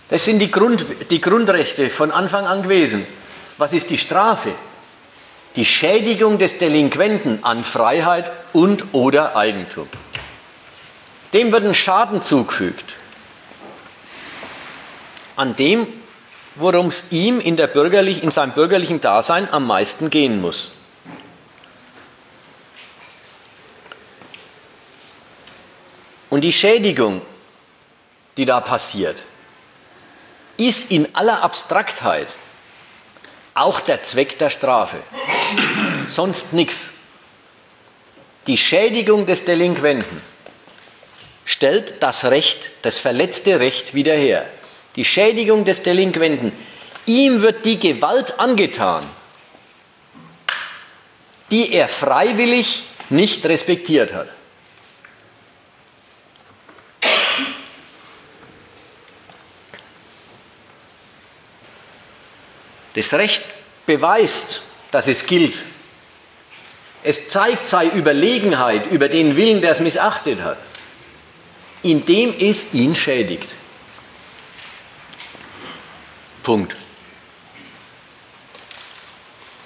[0.09, 3.05] Das sind die, Grund, die Grundrechte von Anfang an gewesen.
[3.57, 4.51] Was ist die Strafe?
[5.55, 9.88] Die Schädigung des Delinquenten an Freiheit und oder Eigentum.
[11.34, 12.95] Dem wird ein Schaden zugefügt.
[15.36, 15.88] An dem,
[16.55, 20.72] worum es ihm in, der bürgerlich, in seinem bürgerlichen Dasein am meisten gehen muss.
[26.36, 27.22] Und die Schädigung
[28.36, 29.16] die da passiert,
[30.58, 32.28] ist in aller Abstraktheit
[33.54, 34.98] auch der Zweck der Strafe.
[36.08, 36.90] Sonst nichts.
[38.48, 40.22] Die Schädigung des Delinquenten
[41.46, 44.46] stellt das Recht, das verletzte Recht wieder her.
[44.98, 46.52] Die Schädigung des Delinquenten.
[47.06, 49.10] Ihm wird die Gewalt angetan,
[51.50, 54.35] die er freiwillig nicht respektiert hat.
[62.96, 63.43] Das Recht
[63.86, 65.58] beweist, dass es gilt.
[67.04, 70.58] Es zeigt seine Überlegenheit über den Willen, der es missachtet hat,
[71.84, 73.50] indem es ihn schädigt.
[76.41, 76.76] Punkt.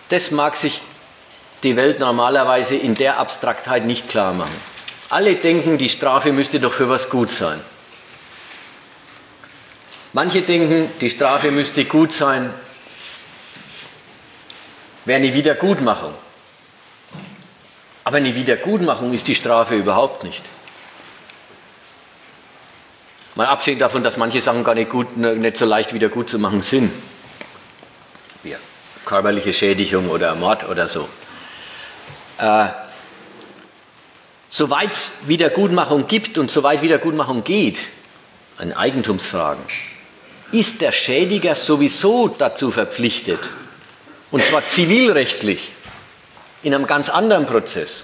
[0.09, 0.82] Das mag sich
[1.63, 4.55] die Welt normalerweise in der Abstraktheit nicht klar machen.
[5.09, 7.59] Alle denken, die Strafe müsste doch für was gut sein.
[10.13, 12.51] Manche denken, die Strafe müsste gut sein,
[15.10, 16.14] wäre eine Wiedergutmachung.
[18.03, 20.43] Aber eine Wiedergutmachung ist die Strafe überhaupt nicht.
[23.36, 26.38] Mal abgesehen davon, dass manche Sachen gar nicht, gut, nicht so leicht wieder gut zu
[26.39, 26.91] machen sind.
[28.43, 28.55] Wie
[29.05, 31.10] körperliche Schädigung oder Mord oder so.
[32.38, 32.68] Äh,
[34.49, 37.80] soweit es Wiedergutmachung gibt und soweit Wiedergutmachung geht,
[38.57, 39.64] an Eigentumsfragen,
[40.51, 43.39] ist der Schädiger sowieso dazu verpflichtet,
[44.32, 45.71] und zwar zivilrechtlich,
[46.63, 48.03] in einem ganz anderen Prozess.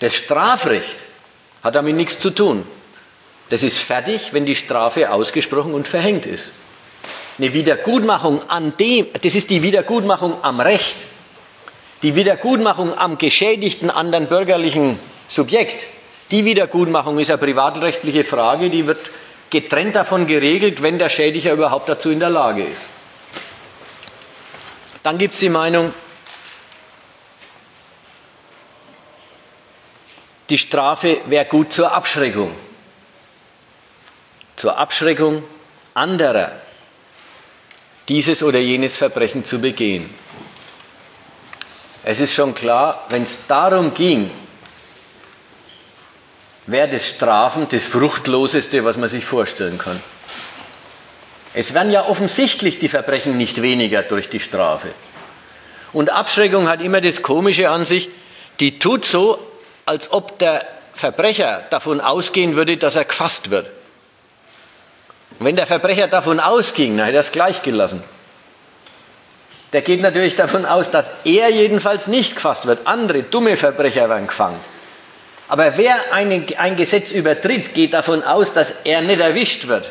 [0.00, 0.96] Das Strafrecht
[1.62, 2.66] hat damit nichts zu tun.
[3.50, 6.52] Das ist fertig, wenn die Strafe ausgesprochen und verhängt ist.
[7.38, 10.96] Eine Wiedergutmachung an dem, das ist die Wiedergutmachung am Recht,
[12.02, 14.98] die Wiedergutmachung am geschädigten anderen bürgerlichen
[15.28, 15.86] Subjekt.
[16.30, 19.10] Die Wiedergutmachung ist eine privatrechtliche Frage, die wird
[19.50, 22.82] getrennt davon geregelt, wenn der Schädiger überhaupt dazu in der Lage ist.
[25.02, 25.92] Dann gibt es die Meinung,
[30.48, 32.54] die Strafe wäre gut zur Abschreckung.
[34.56, 35.42] Zur Abschreckung
[35.94, 36.52] anderer,
[38.08, 40.12] dieses oder jenes Verbrechen zu begehen.
[42.04, 44.30] Es ist schon klar, wenn es darum ging,
[46.66, 50.00] wäre das Strafen das Fruchtloseste, was man sich vorstellen kann.
[51.54, 54.88] Es werden ja offensichtlich die Verbrechen nicht weniger durch die Strafe.
[55.92, 58.08] Und Abschreckung hat immer das Komische an sich,
[58.60, 59.38] die tut so,
[59.84, 63.66] als ob der Verbrecher davon ausgehen würde, dass er gefasst wird.
[65.38, 68.02] Und wenn der Verbrecher davon ausging, dann hätte er es gleich gelassen.
[69.72, 72.86] Der geht natürlich davon aus, dass er jedenfalls nicht gefasst wird.
[72.86, 74.60] Andere dumme Verbrecher werden gefangen.
[75.48, 79.90] Aber wer eine, ein Gesetz übertritt, geht davon aus, dass er nicht erwischt wird.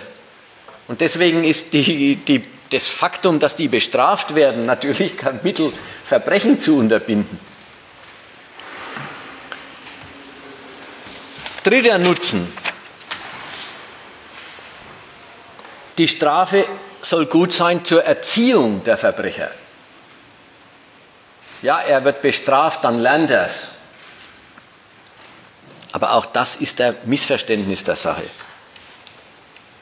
[0.91, 5.71] Und deswegen ist die, die, das Faktum, dass die bestraft werden, natürlich kein Mittel,
[6.03, 7.39] Verbrechen zu unterbinden.
[11.63, 12.51] Dritter Nutzen.
[15.97, 16.65] Die Strafe
[17.01, 19.51] soll gut sein zur Erziehung der Verbrecher.
[21.61, 23.69] Ja, er wird bestraft, dann lernt er es.
[25.93, 28.23] Aber auch das ist der Missverständnis der Sache.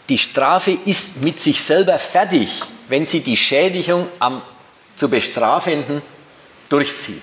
[0.10, 4.42] Die Strafe ist mit sich selber fertig, wenn sie die Schädigung am
[4.96, 6.02] zu Bestrafenden
[6.68, 7.22] durchzieht.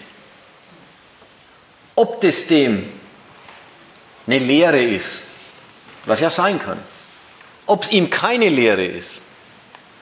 [1.95, 2.89] Ob das dem
[4.27, 5.19] eine Lehre ist,
[6.07, 6.81] was ja sein kann,
[7.67, 9.21] ob es ihm keine Lehre ist,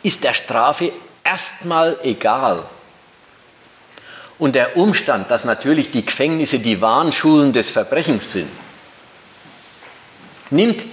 [0.03, 0.93] ist der Strafe
[1.25, 2.65] erstmal egal.
[4.39, 8.51] Und der Umstand, dass natürlich die Gefängnisse die Warnschulen des Verbrechens sind,
[10.51, 10.85] nimmt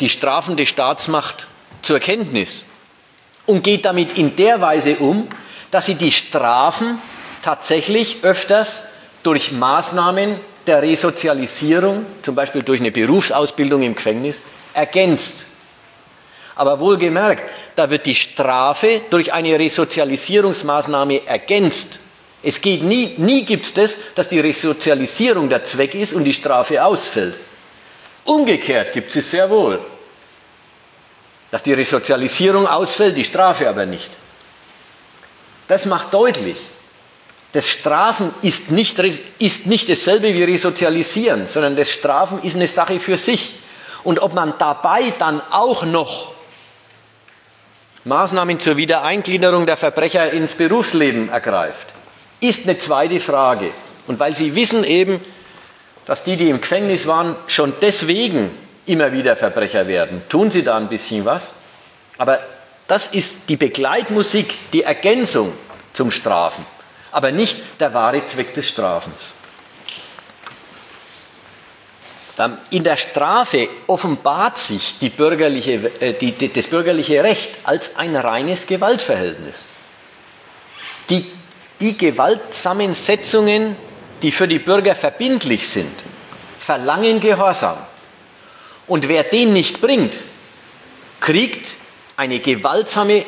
[0.00, 1.46] die strafende Staatsmacht
[1.82, 2.64] zur Kenntnis
[3.46, 5.28] und geht damit in der Weise um,
[5.70, 6.98] dass sie die Strafen
[7.42, 8.84] tatsächlich öfters
[9.22, 14.38] durch Maßnahmen der Resozialisierung, zum Beispiel durch eine Berufsausbildung im Gefängnis,
[14.72, 15.46] ergänzt.
[16.56, 17.42] Aber wohlgemerkt,
[17.74, 21.98] da wird die Strafe durch eine Resozialisierungsmaßnahme ergänzt.
[22.42, 26.34] Es geht nie, nie gibt es das, dass die Resozialisierung der Zweck ist und die
[26.34, 27.34] Strafe ausfällt.
[28.24, 29.80] Umgekehrt gibt es sehr wohl.
[31.50, 34.10] Dass die Resozialisierung ausfällt, die Strafe aber nicht.
[35.68, 36.56] Das macht deutlich,
[37.52, 42.98] das Strafen ist nicht, ist nicht dasselbe wie Resozialisieren, sondern das Strafen ist eine Sache
[42.98, 43.52] für sich.
[44.02, 46.32] Und ob man dabei dann auch noch
[48.04, 51.86] Maßnahmen zur Wiedereingliederung der Verbrecher ins Berufsleben ergreift,
[52.40, 53.70] ist eine zweite Frage.
[54.08, 55.20] Und weil Sie wissen eben,
[56.06, 58.50] dass die, die im Gefängnis waren, schon deswegen
[58.86, 61.52] immer wieder Verbrecher werden, tun Sie da ein bisschen was.
[62.18, 62.40] Aber
[62.86, 65.52] das ist die Begleitmusik, die Ergänzung
[65.92, 66.66] zum Strafen,
[67.12, 69.32] aber nicht der wahre Zweck des Strafens.
[72.70, 79.54] In der Strafe offenbart sich bürgerliche, äh, die, das bürgerliche Recht als ein reines Gewaltverhältnis.
[81.10, 81.30] Die
[81.80, 83.76] die gewaltsamen Setzungen,
[84.24, 85.94] die für die Bürger verbindlich sind,
[86.58, 87.76] verlangen Gehorsam.
[88.86, 90.14] Und wer den nicht bringt,
[91.20, 91.74] kriegt
[92.16, 93.26] eine gewaltsame,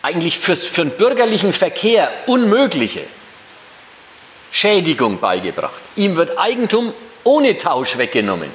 [0.00, 3.02] eigentlich fürs, für den bürgerlichen Verkehr unmögliche
[4.52, 5.80] Schädigung beigebracht.
[5.96, 6.92] Ihm wird Eigentum
[7.24, 8.50] ohne Tausch weggenommen.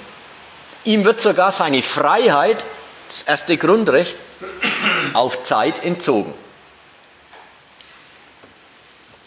[0.86, 2.64] Ihm wird sogar seine Freiheit,
[3.10, 4.16] das erste Grundrecht,
[5.12, 6.34] auf Zeit entzogen.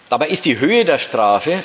[0.09, 1.63] Dabei ist die Höhe der Strafe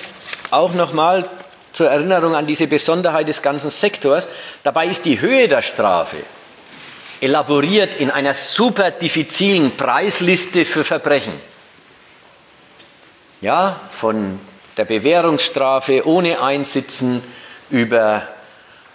[0.56, 1.30] auch nochmal
[1.74, 4.28] zur Erinnerung an diese Besonderheit des ganzen Sektors.
[4.64, 6.18] Dabei ist die Höhe der Strafe
[7.22, 11.34] elaboriert in einer super diffizilen Preisliste für Verbrechen.
[13.42, 14.40] Ja, von
[14.78, 17.24] der Bewährungsstrafe ohne Einsitzen
[17.70, 18.28] über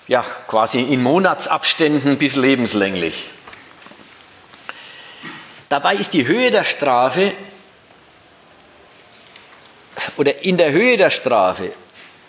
[0.07, 3.31] ja, quasi in Monatsabständen bis lebenslänglich.
[5.69, 7.33] Dabei ist die Höhe der Strafe
[10.17, 11.73] oder in der Höhe der Strafe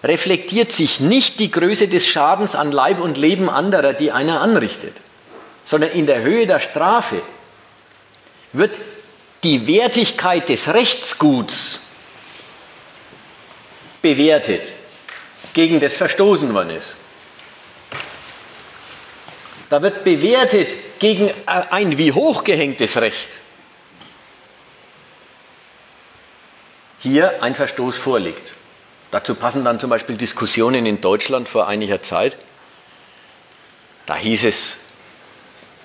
[0.04, 4.96] reflektiert sich nicht die Größe des Schadens an Leib und Leben anderer, die einer anrichtet,
[5.66, 7.22] sondern in der Höhe der Strafe
[8.54, 8.80] wird
[9.44, 11.82] die Wertigkeit des Rechtsguts
[14.02, 14.62] bewertet,
[15.54, 16.96] gegen das verstoßen worden ist.
[19.70, 23.30] Da wird bewertet gegen ein wie hoch gehängtes Recht.
[27.02, 28.54] Hier ein Verstoß vorliegt.
[29.12, 32.38] Dazu passen dann zum Beispiel Diskussionen in Deutschland vor einiger Zeit.
[34.06, 34.78] Da hieß es,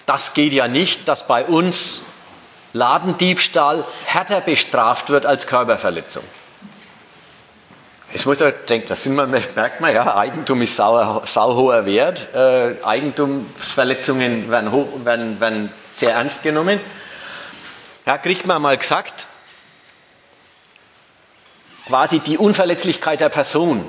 [0.07, 2.03] das geht ja nicht, dass bei uns
[2.73, 6.23] Ladendiebstahl härter bestraft wird als Körperverletzung.
[8.13, 12.35] Jetzt muss man denken, das man, merkt man ja, Eigentum ist sau, sau hoher Wert,
[12.35, 16.81] äh, Eigentumsverletzungen werden, hoch, werden, werden sehr ernst genommen.
[18.07, 19.27] Ja, kriegt man mal gesagt,
[21.87, 23.85] quasi die Unverletzlichkeit der Person,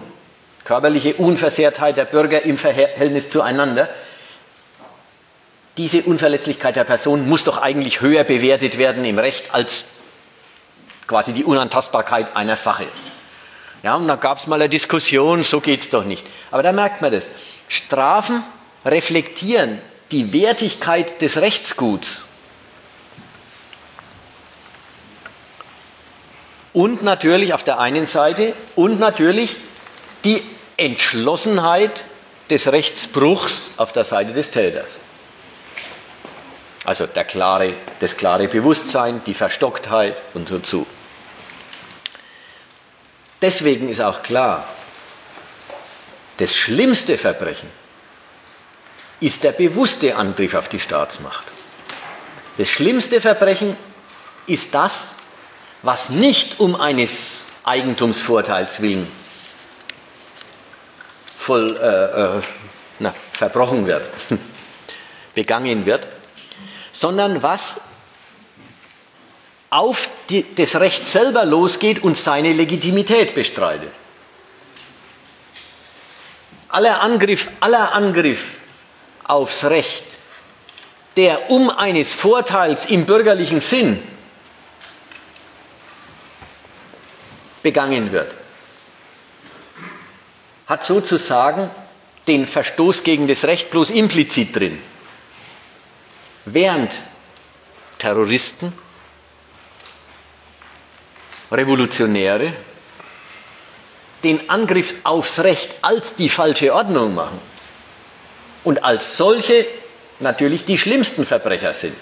[0.63, 3.89] körperliche Unversehrtheit der Bürger im Verhältnis zueinander,
[5.77, 9.85] diese Unverletzlichkeit der Person muss doch eigentlich höher bewertet werden im Recht als
[11.05, 12.87] quasi die Unantastbarkeit einer Sache.
[13.83, 16.25] Ja, und da gab es mal eine Diskussion, so geht es doch nicht.
[16.49, 17.27] Aber da merkt man das.
[17.67, 18.43] Strafen
[18.85, 19.79] reflektieren
[20.11, 22.25] die Wertigkeit des Rechtsguts.
[26.77, 29.55] Und natürlich auf der einen Seite und natürlich
[30.23, 30.43] die
[30.77, 32.03] Entschlossenheit
[32.51, 34.91] des Rechtsbruchs auf der Seite des Täters.
[36.85, 40.85] Also der klare, das klare Bewusstsein, die Verstocktheit und so zu.
[43.41, 44.63] Deswegen ist auch klar,
[46.37, 47.71] das schlimmste Verbrechen
[49.19, 51.45] ist der bewusste Angriff auf die Staatsmacht.
[52.59, 53.75] Das schlimmste Verbrechen
[54.45, 55.16] ist das,
[55.87, 59.07] was nicht um eines Eigentumsvorteils willen
[61.39, 62.41] voll äh, äh,
[62.99, 64.03] na, verbrochen wird,
[65.33, 66.05] begangen wird,
[66.91, 67.79] sondern was
[69.69, 73.93] auf die, das Recht selber losgeht und seine Legitimität bestreitet.
[76.67, 78.55] Aller Angriff, aller Angriff
[79.23, 80.03] aufs Recht,
[81.15, 84.03] der um eines Vorteils im bürgerlichen Sinn
[87.67, 88.31] begangen wird,
[90.67, 91.69] hat sozusagen
[92.25, 94.81] den Verstoß gegen das Recht bloß implizit drin.
[96.45, 96.95] Während
[97.97, 98.71] Terroristen,
[101.51, 102.53] Revolutionäre
[104.23, 107.39] den Angriff aufs Recht als die falsche Ordnung machen
[108.63, 109.65] und als solche
[110.21, 111.95] natürlich die schlimmsten Verbrecher sind,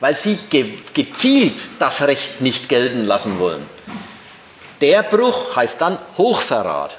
[0.00, 3.64] weil sie ge gezielt das Recht nicht gelten lassen wollen.
[4.80, 6.96] Der Bruch heißt dann Hochverrat.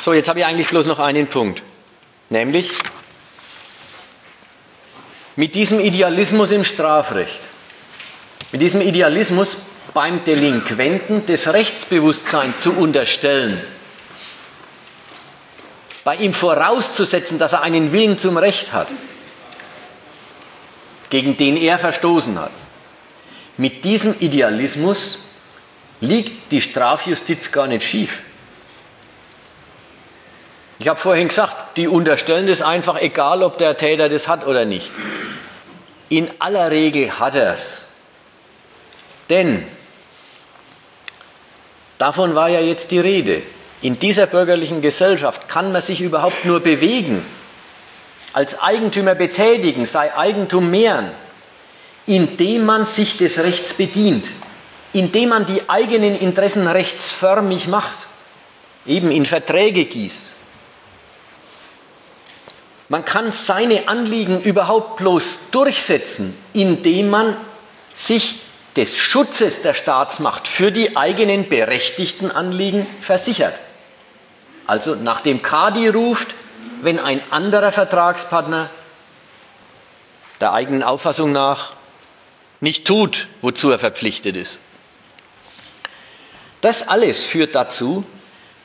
[0.00, 1.62] So, jetzt habe ich eigentlich bloß noch einen Punkt,
[2.30, 2.72] nämlich
[5.36, 7.40] mit diesem Idealismus im Strafrecht,
[8.50, 13.62] mit diesem Idealismus beim Delinquenten das Rechtsbewusstsein zu unterstellen,
[16.04, 18.88] bei ihm vorauszusetzen, dass er einen Willen zum Recht hat,
[21.10, 22.52] gegen den er verstoßen hat.
[23.58, 25.24] Mit diesem Idealismus
[26.00, 28.20] liegt die Strafjustiz gar nicht schief.
[30.78, 34.64] Ich habe vorhin gesagt, die unterstellen das einfach, egal ob der Täter das hat oder
[34.64, 34.92] nicht.
[36.08, 37.86] In aller Regel hat er es.
[39.28, 39.66] Denn
[41.98, 43.42] davon war ja jetzt die Rede.
[43.82, 47.26] In dieser bürgerlichen Gesellschaft kann man sich überhaupt nur bewegen,
[48.32, 51.10] als Eigentümer betätigen, sei Eigentum mehren,
[52.08, 54.26] indem man sich des Rechts bedient,
[54.92, 57.96] indem man die eigenen Interessen rechtsförmig macht,
[58.86, 60.22] eben in Verträge gießt
[62.88, 67.36] man kann seine Anliegen überhaupt bloß durchsetzen, indem man
[67.94, 68.40] sich
[68.76, 73.54] des Schutzes der Staatsmacht für die eigenen berechtigten Anliegen versichert.
[74.66, 76.28] Also nach dem Kadi ruft,
[76.80, 78.70] wenn ein anderer Vertragspartner
[80.40, 81.72] der eigenen Auffassung nach
[82.60, 84.58] nicht tut, wozu er verpflichtet ist.
[86.60, 88.04] Das alles führt dazu,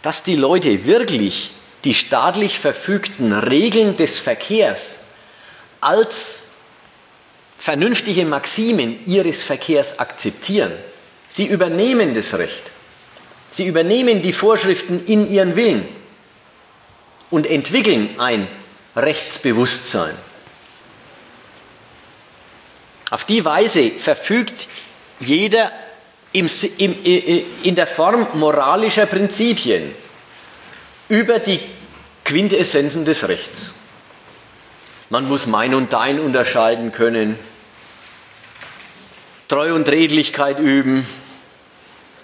[0.02, 1.52] dass die Leute wirklich
[1.84, 5.02] die staatlich verfügten Regeln des Verkehrs
[5.82, 6.44] als
[7.58, 10.72] vernünftige Maximen ihres Verkehrs akzeptieren.
[11.30, 12.64] Sie übernehmen das Recht.
[13.52, 15.88] Sie übernehmen die Vorschriften in ihren Willen
[17.30, 18.48] und entwickeln ein
[18.96, 20.16] Rechtsbewusstsein.
[23.14, 24.68] Auf die Weise verfügt
[25.20, 25.72] jeder
[26.32, 26.50] im,
[26.80, 26.96] im,
[27.62, 29.94] in der Form moralischer Prinzipien
[31.10, 31.60] über die
[32.26, 33.72] Quintessenzen des Rechts.
[35.12, 37.38] Man muss mein und dein unterscheiden können,
[39.48, 41.06] Treu und Redlichkeit üben,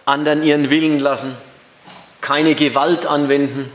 [0.05, 1.37] anderen ihren Willen lassen,
[2.19, 3.71] keine Gewalt anwenden.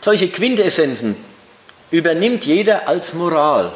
[0.00, 1.14] Solche Quintessenzen
[1.90, 3.74] übernimmt jeder als Moral.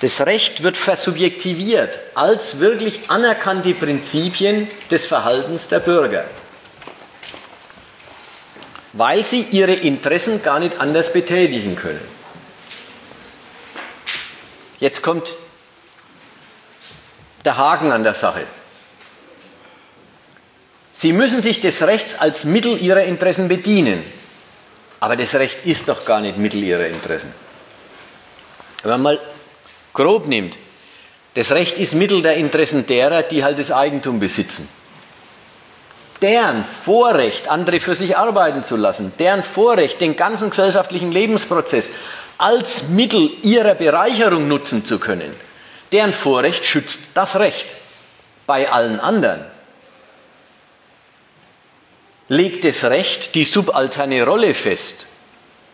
[0.00, 6.24] Das Recht wird versubjektiviert als wirklich anerkannte Prinzipien des Verhaltens der Bürger
[8.94, 12.00] weil sie ihre Interessen gar nicht anders betätigen können.
[14.78, 15.34] Jetzt kommt
[17.44, 18.46] der Haken an der Sache.
[20.94, 24.04] Sie müssen sich des Rechts als Mittel ihrer Interessen bedienen.
[25.00, 27.34] Aber das Recht ist doch gar nicht Mittel ihrer Interessen.
[28.82, 29.20] Wenn man mal
[29.94, 30.58] grob nimmt,
[31.34, 34.68] das Recht ist Mittel der Interessen derer, die halt das Eigentum besitzen
[36.24, 41.90] deren Vorrecht, andere für sich arbeiten zu lassen, deren Vorrecht, den ganzen gesellschaftlichen Lebensprozess
[42.38, 45.36] als Mittel ihrer Bereicherung nutzen zu können,
[45.92, 47.66] deren Vorrecht schützt das Recht.
[48.46, 49.44] Bei allen anderen
[52.28, 55.06] legt das Recht die subalterne Rolle fest,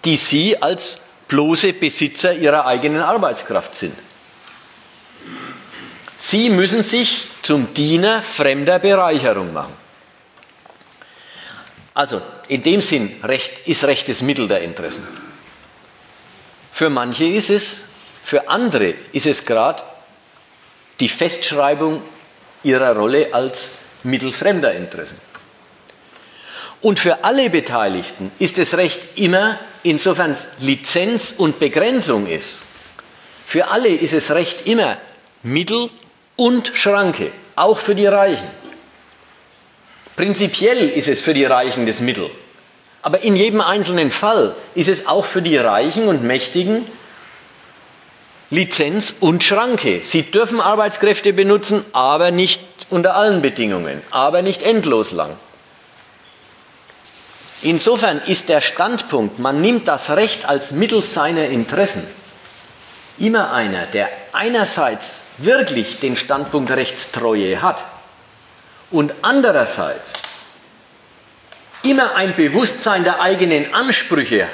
[0.05, 3.97] die sie als bloße Besitzer ihrer eigenen Arbeitskraft sind.
[6.21, 9.73] Sie müssen sich zum Diener fremder Bereicherung machen.
[11.95, 15.09] Also in dem Sinn Recht, ist Recht das Mittel der Interessen.
[16.73, 17.85] Für manche ist es,
[18.23, 19.83] für andere ist es gerade
[21.01, 22.03] die Festschreibung
[22.65, 25.19] ihrer Rolle als Mittel fremder Interessen.
[26.83, 32.61] Und für alle Beteiligten ist das Recht immer, insofern es Lizenz und Begrenzung ist,
[33.47, 34.99] für alle ist es Recht immer
[35.43, 35.89] Mittel
[36.41, 38.49] und Schranke, auch für die Reichen.
[40.17, 42.31] Prinzipiell ist es für die Reichen das Mittel,
[43.03, 46.87] aber in jedem einzelnen Fall ist es auch für die Reichen und Mächtigen
[48.49, 50.01] Lizenz und Schranke.
[50.03, 55.37] Sie dürfen Arbeitskräfte benutzen, aber nicht unter allen Bedingungen, aber nicht endlos lang.
[57.61, 62.09] Insofern ist der Standpunkt, man nimmt das Recht als Mittel seiner Interessen,
[63.19, 67.85] immer einer, der einerseits wirklich den Standpunkt Rechtstreue hat
[68.91, 70.13] und andererseits
[71.83, 74.49] immer ein Bewusstsein der eigenen Ansprüche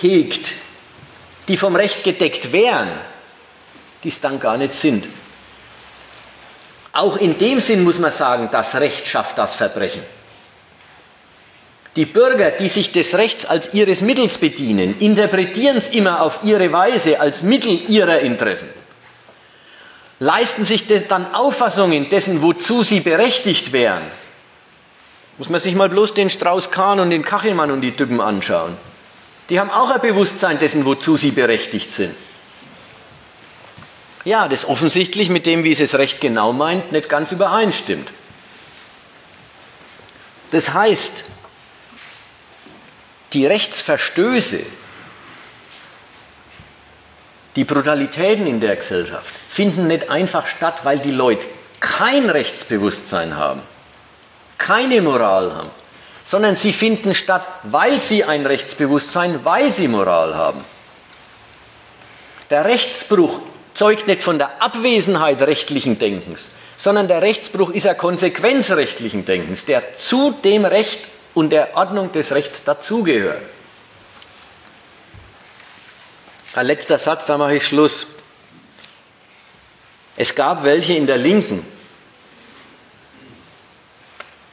[0.00, 0.54] hegt,
[1.48, 2.88] die vom Recht gedeckt wären,
[4.02, 5.06] die es dann gar nicht sind.
[6.92, 10.02] Auch in dem Sinn muss man sagen, das Recht schafft das Verbrechen.
[11.94, 16.70] Die Bürger, die sich des Rechts als ihres Mittels bedienen, interpretieren es immer auf ihre
[16.72, 18.68] Weise als Mittel ihrer Interessen.
[20.18, 24.02] Leisten sich dann Auffassungen dessen, wozu sie berechtigt wären.
[25.36, 28.76] Muss man sich mal bloß den Strauß-Kahn und den Kachelmann und die Typen anschauen.
[29.50, 32.14] Die haben auch ein Bewusstsein dessen, wozu sie berechtigt sind.
[34.24, 38.10] Ja, das offensichtlich mit dem, wie es es recht genau meint, nicht ganz übereinstimmt.
[40.50, 41.24] Das heißt,
[43.34, 44.64] die Rechtsverstöße,
[47.54, 51.46] die Brutalitäten in der Gesellschaft finden nicht einfach statt, weil die Leute
[51.80, 53.62] kein Rechtsbewusstsein haben,
[54.58, 55.70] keine Moral haben,
[56.26, 60.62] sondern sie finden statt, weil sie ein Rechtsbewusstsein, weil sie Moral haben.
[62.50, 63.40] Der Rechtsbruch
[63.72, 69.64] zeugt nicht von der Abwesenheit rechtlichen Denkens, sondern der Rechtsbruch ist eine Konsequenz rechtlichen Denkens,
[69.64, 71.00] der zu dem Recht
[71.32, 73.40] und der Ordnung des Rechts dazugehört.
[76.54, 78.06] Ein letzter Satz, da mache ich Schluss.
[80.16, 81.64] Es gab welche in der Linken,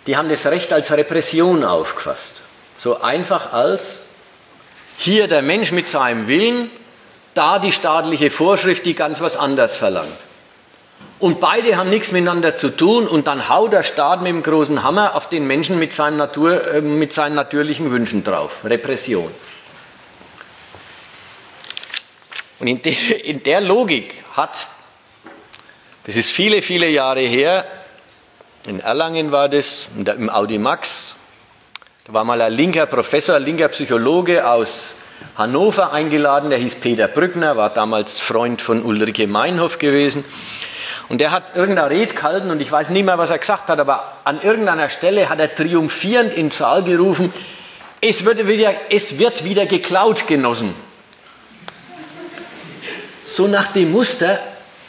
[0.05, 2.41] die haben das Recht als Repression aufgefasst.
[2.75, 4.09] So einfach als
[4.97, 6.69] hier der Mensch mit seinem Willen,
[7.33, 10.17] da die staatliche Vorschrift, die ganz was anderes verlangt.
[11.19, 14.83] Und beide haben nichts miteinander zu tun und dann haut der Staat mit dem großen
[14.83, 18.65] Hammer auf den Menschen mit seinen, Natur, äh, mit seinen natürlichen Wünschen drauf.
[18.65, 19.31] Repression.
[22.59, 24.67] Und in der Logik hat,
[26.05, 27.65] das ist viele, viele Jahre her,
[28.65, 31.17] in Erlangen war das, im Audi Max,
[32.05, 34.95] da war mal ein linker Professor, ein linker Psychologe aus
[35.37, 40.25] Hannover eingeladen, der hieß Peter Brückner, war damals Freund von Ulrike Meinhoff gewesen.
[41.09, 43.79] Und der hat irgendeine Rede gehalten und ich weiß nicht mehr, was er gesagt hat,
[43.79, 47.33] aber an irgendeiner Stelle hat er triumphierend in den Saal gerufen,
[48.01, 50.73] es wird wieder, es wird wieder geklaut, Genossen.
[53.25, 54.39] So nach dem Muster,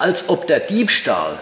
[0.05, 1.39] als ob der Diebstahl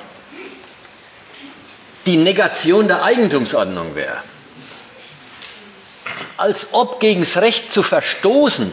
[2.06, 4.18] die Negation der Eigentumsordnung wäre.
[6.36, 8.70] Als ob gegen das Recht zu verstoßen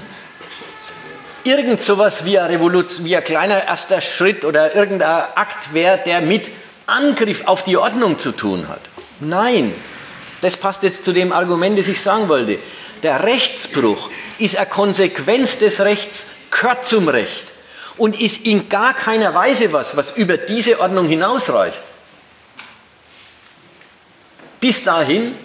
[1.44, 6.50] irgend sowas wie wie ein kleiner erster Schritt oder irgendein Akt wäre, der mit
[6.86, 8.82] Angriff auf die Ordnung zu tun hat.
[9.20, 9.74] Nein,
[10.42, 12.60] das passt jetzt zu dem Argument, das ich sagen wollte.
[13.02, 17.49] Der Rechtsbruch ist eine Konsequenz des Rechts, gehört zum Recht
[18.00, 21.82] und ist in gar keiner Weise was, was über diese Ordnung hinausreicht.
[24.60, 25.36] Bis dahin,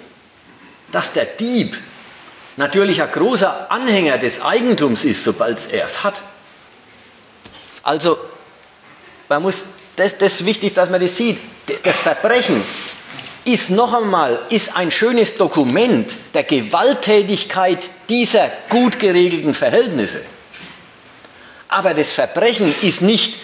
[0.91, 1.77] dass der Dieb
[2.57, 6.15] natürlich ein großer Anhänger des Eigentums ist, sobald er es hat.
[7.83, 8.17] Also,
[9.29, 9.67] man muss,
[9.97, 11.39] das, das ist wichtig, dass man das sieht.
[11.83, 12.63] Das Verbrechen
[13.45, 20.23] ist noch einmal ist ein schönes Dokument der Gewalttätigkeit dieser gut geregelten Verhältnisse.
[21.75, 23.35] Aber das Verbrechen ist nicht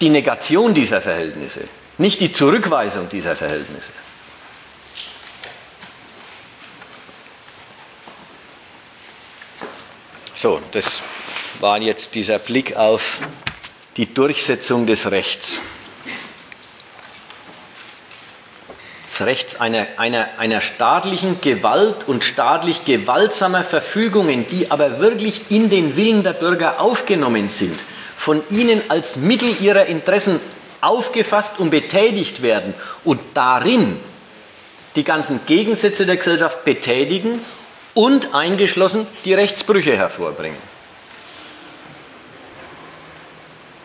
[0.00, 3.92] die Negation dieser Verhältnisse, nicht die Zurückweisung dieser Verhältnisse.
[10.34, 11.02] So, das
[11.60, 13.18] war jetzt dieser Blick auf
[13.96, 15.60] die Durchsetzung des Rechts.
[19.22, 25.70] Das Recht einer, einer, einer staatlichen Gewalt und staatlich gewaltsamer Verfügungen, die aber wirklich in
[25.70, 27.78] den Willen der Bürger aufgenommen sind,
[28.16, 30.40] von ihnen als Mittel ihrer Interessen
[30.80, 32.74] aufgefasst und betätigt werden
[33.04, 34.00] und darin
[34.96, 37.44] die ganzen Gegensätze der Gesellschaft betätigen
[37.94, 40.58] und eingeschlossen die Rechtsbrüche hervorbringen.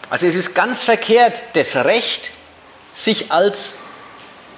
[0.09, 2.31] Also es ist ganz verkehrt, das Recht
[2.95, 3.81] sich als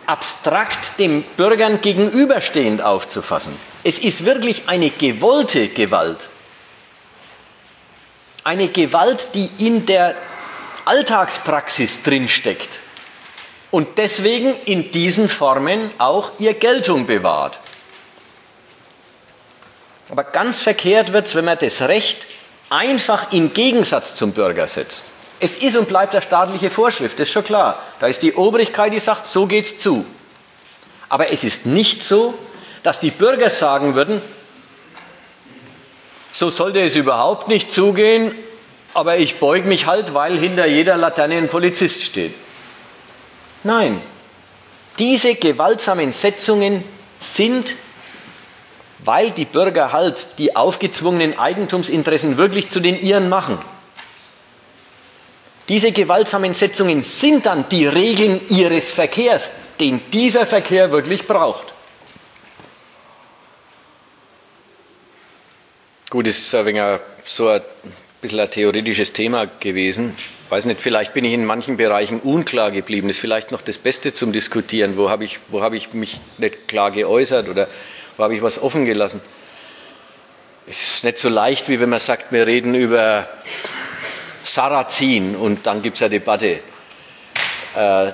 [0.09, 3.55] abstrakt dem Bürgern gegenüberstehend aufzufassen.
[3.83, 6.29] Es ist wirklich eine gewollte Gewalt.
[8.43, 10.15] Eine Gewalt, die in der
[10.85, 12.79] Alltagspraxis drinsteckt
[13.69, 17.59] und deswegen in diesen Formen auch ihr Geltung bewahrt.
[20.09, 22.25] Aber ganz verkehrt wird es, wenn man das Recht
[22.71, 25.03] einfach im Gegensatz zum Bürger setzt.
[25.39, 27.81] Es ist und bleibt eine staatliche Vorschrift, das ist schon klar.
[27.99, 30.05] Da ist die Obrigkeit, die sagt, so geht's zu.
[31.07, 32.33] Aber es ist nicht so,
[32.83, 34.21] dass die Bürger sagen würden,
[36.31, 38.33] so sollte es überhaupt nicht zugehen,
[38.93, 42.33] aber ich beug mich halt, weil hinter jeder Laterne ein Polizist steht.
[43.63, 44.01] Nein,
[44.99, 46.83] diese gewaltsamen Setzungen
[47.17, 47.75] sind,
[48.99, 53.57] weil die Bürger halt die aufgezwungenen Eigentumsinteressen wirklich zu den ihren machen.
[55.69, 61.73] Diese gewaltsamen Setzungen sind dann die Regeln ihres Verkehrs, den dieser Verkehr wirklich braucht.
[66.09, 67.61] Gut, das ist ein so ein
[68.19, 70.15] bisschen ein theoretisches Thema gewesen
[70.49, 73.07] weiß nicht, vielleicht bin ich in manchen Bereichen unklar geblieben.
[73.07, 74.97] Das ist vielleicht noch das Beste zum Diskutieren.
[74.97, 77.67] Wo habe ich, wo habe ich mich nicht klar geäußert oder
[78.17, 79.21] wo habe ich was offen gelassen?
[80.67, 83.27] Es ist nicht so leicht, wie wenn man sagt, wir reden über
[84.53, 86.59] Sarrazin und dann gibt es eine Debatte.
[87.75, 88.11] Äh,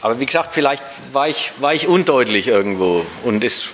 [0.00, 0.82] aber wie gesagt, vielleicht
[1.12, 3.66] war ich, war ich undeutlich irgendwo und es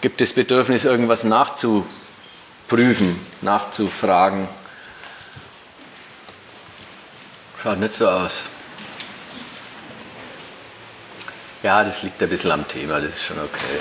[0.00, 4.48] gibt das Bedürfnis, irgendwas nachzuprüfen, nachzufragen.
[7.62, 8.32] Schaut nicht so aus.
[11.62, 13.78] Ja, das liegt ein bisschen am Thema, das ist schon okay.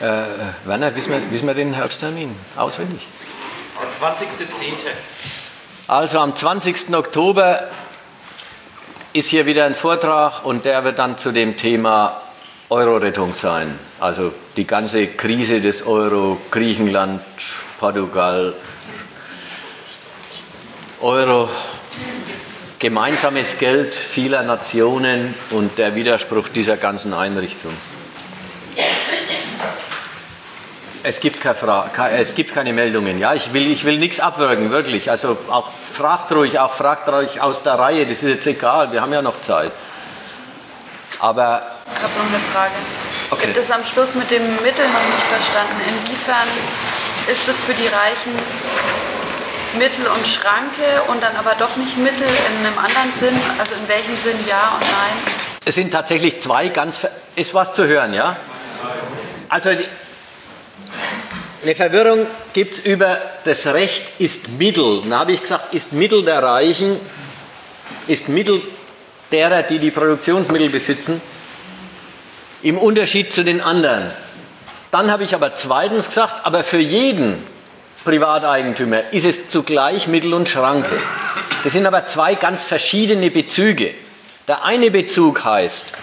[0.00, 0.24] Äh,
[0.64, 3.06] Werner, wissen wir, wissen wir den Herbsttermin auswendig?
[3.80, 4.72] Der 20.10.
[5.86, 6.94] Also am 20.
[6.94, 7.68] Oktober
[9.12, 12.20] ist hier wieder ein Vortrag und der wird dann zu dem Thema
[12.70, 13.78] Euro-Rettung sein.
[14.00, 17.22] Also die ganze Krise des Euro, Griechenland,
[17.78, 18.54] Portugal,
[21.00, 21.48] Euro,
[22.78, 27.72] gemeinsames Geld vieler Nationen und der Widerspruch dieser ganzen Einrichtung.
[31.06, 33.18] Es gibt, keine es gibt keine Meldungen.
[33.18, 35.10] Ja, ich will, ich will nichts abwürgen, wirklich.
[35.10, 38.06] Also auch fragt ruhig, auch fragt ruhig aus der Reihe.
[38.06, 38.90] Das ist jetzt egal.
[38.90, 39.70] Wir haben ja noch Zeit.
[41.18, 41.62] Aber
[41.94, 42.72] ich habe noch eine Frage.
[43.30, 43.46] Okay.
[43.48, 45.76] Gibt es am Schluss mit dem Mittel noch nicht verstanden?
[45.86, 46.48] Inwiefern
[47.30, 48.32] ist es für die Reichen
[49.78, 53.38] Mittel und Schranke und dann aber doch nicht Mittel in einem anderen Sinn?
[53.58, 55.34] Also in welchem Sinn ja und nein?
[55.66, 57.06] Es sind tatsächlich zwei ganz.
[57.36, 58.36] Ist was zu hören, ja?
[59.50, 59.70] Also
[61.62, 65.00] eine Verwirrung gibt es über das Recht ist Mittel.
[65.08, 67.00] Da habe ich gesagt, ist Mittel der Reichen,
[68.06, 68.60] ist Mittel
[69.32, 71.22] derer, die die Produktionsmittel besitzen,
[72.62, 74.10] im Unterschied zu den anderen.
[74.90, 77.42] Dann habe ich aber zweitens gesagt, aber für jeden
[78.04, 80.94] Privateigentümer ist es zugleich Mittel und Schranke.
[81.64, 83.94] Das sind aber zwei ganz verschiedene Bezüge.
[84.46, 85.94] Der eine Bezug heißt,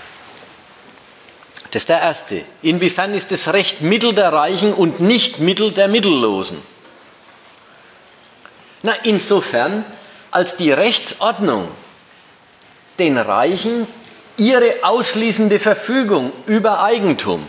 [1.72, 5.88] das ist der erste, inwiefern ist das Recht Mittel der Reichen und nicht Mittel der
[5.88, 6.62] Mittellosen?
[8.84, 9.86] Na, insofern,
[10.32, 11.68] als die Rechtsordnung
[13.00, 13.88] den Reichen
[14.38, 17.46] ihre ausschließende Verfügung über Eigentum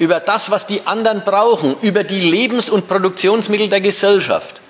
[0.00, 4.60] über das, was die anderen brauchen, über die Lebens- und Produktionsmittel der Gesellschaft,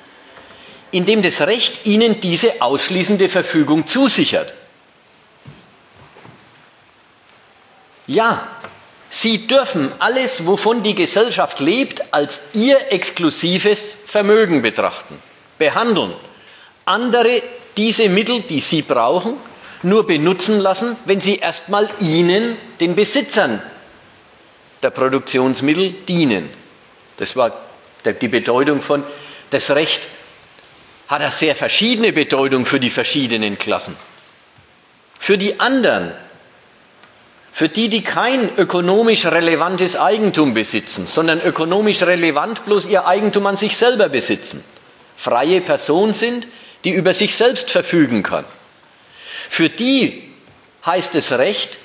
[0.90, 4.52] indem das Recht ihnen diese ausschließende Verfügung zusichert.
[8.10, 8.44] Ja,
[9.08, 15.16] sie dürfen alles, wovon die Gesellschaft lebt, als ihr exklusives Vermögen betrachten,
[15.58, 16.12] behandeln.
[16.86, 17.40] Andere
[17.76, 19.34] diese Mittel, die sie brauchen,
[19.84, 23.62] nur benutzen lassen, wenn sie erstmal ihnen, den Besitzern
[24.82, 26.50] der Produktionsmittel dienen.
[27.16, 27.52] Das war
[28.04, 29.04] die Bedeutung von,
[29.50, 30.08] das Recht
[31.06, 33.96] hat eine sehr verschiedene Bedeutung für die verschiedenen Klassen.
[35.16, 36.12] Für die anderen
[37.52, 43.56] Für die, die kein ökonomisch relevantes Eigentum besitzen, sondern ökonomisch relevant bloß ihr Eigentum an
[43.56, 44.64] sich selber besitzen,
[45.16, 46.46] freie Person sind,
[46.84, 48.44] die über sich selbst verfügen kann.
[49.50, 50.32] Für die
[50.86, 51.78] heißt es Recht,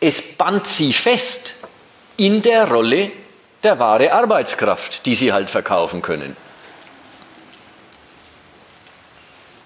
[0.00, 1.54] es band sie fest
[2.16, 3.10] in der Rolle
[3.64, 6.36] der wahre Arbeitskraft, die sie halt verkaufen können.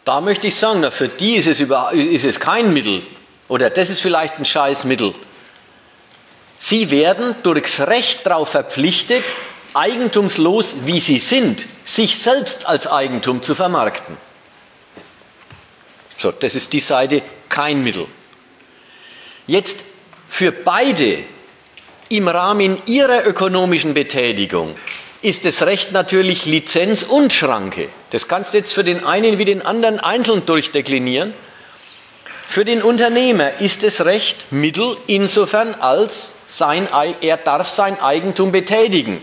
[0.05, 3.03] Da möchte ich sagen, für die ist es, über, ist es kein Mittel
[3.53, 5.13] oder das ist vielleicht ein Scheißmittel.
[6.59, 9.23] Sie werden durchs Recht darauf verpflichtet,
[9.75, 14.17] eigentumslos wie sie sind, sich selbst als Eigentum zu vermarkten.
[16.17, 17.21] So, das ist die Seite
[17.51, 18.07] kein Mittel.
[19.47, 19.81] Jetzt
[20.31, 21.19] für beide
[22.09, 24.77] im Rahmen ihrer ökonomischen Betätigung
[25.21, 27.91] ist das Recht natürlich Lizenz und Schranke.
[28.13, 31.35] Das kannst du jetzt für den einen wie den anderen einzeln durchdeklinieren.
[32.53, 36.87] Für den Unternehmer ist das Recht Mittel insofern, als sein,
[37.23, 39.23] er darf sein Eigentum betätigen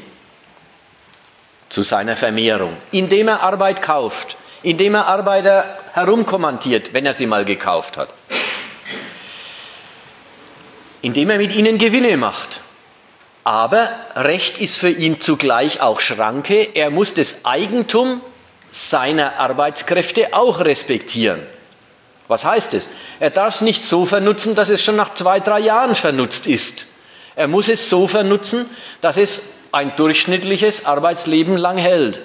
[1.69, 7.45] zu seiner Vermehrung, indem er Arbeit kauft, indem er Arbeiter herumkommandiert, wenn er sie mal
[7.45, 8.09] gekauft hat,
[11.03, 12.61] indem er mit ihnen Gewinne macht.
[13.43, 16.67] Aber Recht ist für ihn zugleich auch Schranke.
[16.73, 18.21] Er muss das Eigentum
[18.71, 21.45] seiner Arbeitskräfte auch respektieren.
[22.29, 22.87] Was heißt es?
[23.19, 26.85] Er darf es nicht so vernutzen, dass es schon nach zwei, drei Jahren vernutzt ist.
[27.35, 28.69] Er muss es so vernutzen,
[29.01, 32.21] dass es ein durchschnittliches Arbeitsleben lang hält.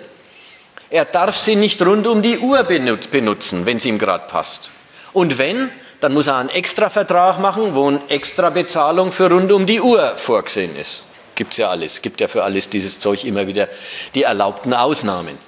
[0.91, 4.71] Er darf sie nicht rund um die Uhr benutzen, wenn es ihm gerade passt.
[5.15, 5.71] Und wenn,
[6.01, 10.77] dann muss er einen Extravertrag machen, wo eine Extrabezahlung für rund um die Uhr vorgesehen
[10.77, 11.03] ist.
[11.35, 13.69] Gibt's ja alles, gibt ja für alles dieses Zeug immer wieder
[14.15, 15.39] die erlaubten Ausnahmen.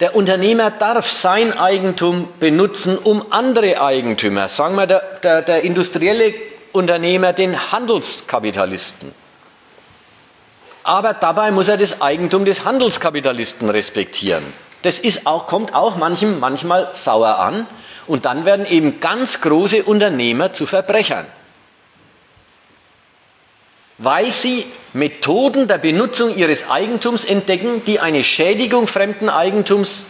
[0.00, 6.32] Der Unternehmer darf sein Eigentum benutzen, um andere Eigentümer, sagen wir der, der, der industrielle
[6.72, 9.14] Unternehmer, den Handelskapitalisten,
[10.82, 14.44] aber dabei muss er das Eigentum des Handelskapitalisten respektieren.
[14.82, 17.66] Das ist auch, kommt auch manchem manchmal sauer an.
[18.06, 21.26] Und dann werden eben ganz große Unternehmer zu Verbrechern.
[24.02, 24.64] Weil sie
[24.94, 30.06] Methoden der Benutzung ihres Eigentums entdecken, die eine Schädigung fremden Eigentums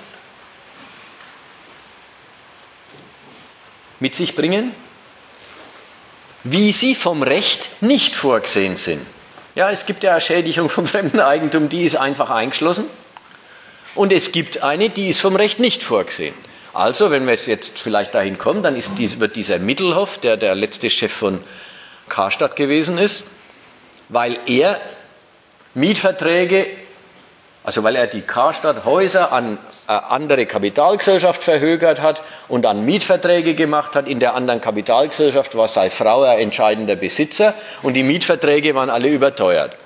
[3.98, 4.72] mit sich bringen,
[6.44, 9.04] wie sie vom Recht nicht vorgesehen sind.
[9.56, 12.84] Ja, es gibt ja eine Schädigung vom fremden Eigentum, die ist einfach eingeschlossen.
[13.96, 16.36] Und es gibt eine, die ist vom Recht nicht vorgesehen.
[16.72, 20.88] Also, wenn wir jetzt vielleicht dahin kommen, dann dies, wird dieser Mittelhoff, der der letzte
[20.88, 21.40] Chef von
[22.08, 23.26] Karstadt gewesen ist,
[24.10, 24.78] weil er
[25.74, 26.66] Mietverträge
[27.62, 33.94] also weil er die Karstadt-Häuser an äh, andere Kapitalgesellschaft verhögert hat und dann Mietverträge gemacht
[33.94, 34.08] hat.
[34.08, 39.08] In der anderen Kapitalgesellschaft war sei Frau ein entscheidender Besitzer und die Mietverträge waren alle
[39.08, 39.76] überteuert.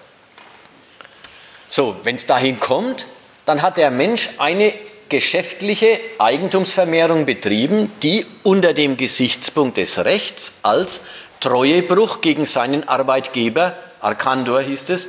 [1.68, 3.06] So, wenn es dahin kommt,
[3.44, 4.72] dann hat der Mensch eine
[5.08, 11.02] geschäftliche Eigentumsvermehrung betrieben, die unter dem Gesichtspunkt des Rechts als
[11.40, 15.08] Treuebruch gegen seinen Arbeitgeber, Arkandor hieß es,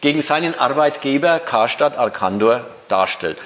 [0.00, 3.38] gegen seinen Arbeitgeber Karstadt Arkandor darstellt.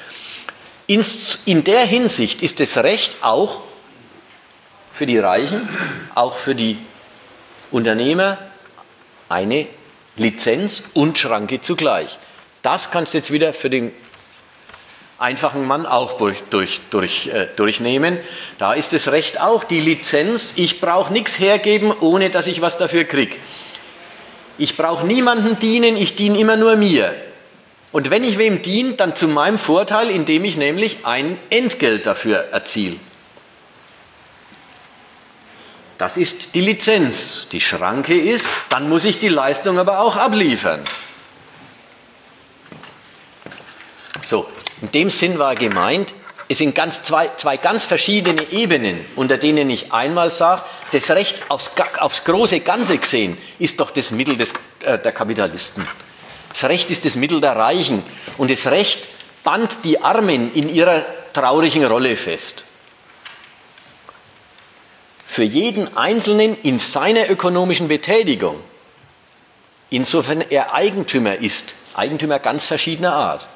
[0.87, 3.63] In der Hinsicht ist das Recht auch
[4.93, 5.69] für die Reichen,
[6.15, 6.79] auch für die
[7.71, 8.39] Unternehmer
[9.29, 9.67] eine
[10.17, 12.19] Lizenz und Schranke zugleich.
[12.63, 13.93] Das kannst du jetzt wieder für den
[15.19, 18.19] einfachen Mann auch durch, durch, durch, äh, durchnehmen.
[18.59, 20.53] Da ist das Recht auch die Lizenz.
[20.57, 23.37] Ich brauche nichts hergeben, ohne dass ich was dafür kriege.
[24.59, 27.15] Ich brauche niemanden dienen, ich diene immer nur mir.
[27.93, 32.39] Und wenn ich wem diene, dann zu meinem Vorteil, indem ich nämlich ein Entgelt dafür
[32.51, 32.97] erziele.
[35.99, 37.47] Das ist die Lizenz.
[37.53, 40.83] Die Schranke ist, dann muss ich die Leistung aber auch abliefern.
[44.25, 44.49] So,
[44.81, 46.15] in dem Sinn war gemeint,
[46.49, 50.63] es sind ganz zwei, zwei ganz verschiedene Ebenen, unter denen ich einmal sage,
[50.93, 55.87] das Recht aufs, aufs große Ganze gesehen ist doch das Mittel des, äh, der Kapitalisten.
[56.51, 58.03] Das Recht ist das Mittel der Reichen
[58.37, 59.09] und das Recht
[59.43, 62.65] band die Armen in ihrer traurigen Rolle fest.
[65.27, 68.61] Für jeden Einzelnen in seiner ökonomischen Betätigung,
[69.91, 73.47] insofern er Eigentümer ist, Eigentümer ganz verschiedener Art,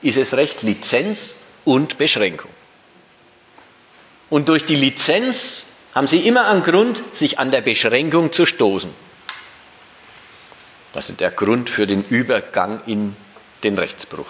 [0.00, 1.36] ist es Recht Lizenz
[1.66, 2.50] und Beschränkung.
[4.30, 8.94] Und durch die Lizenz haben sie immer einen Grund, sich an der Beschränkung zu stoßen.
[10.92, 13.14] Das ist der Grund für den Übergang in
[13.62, 14.26] den Rechtsbruch.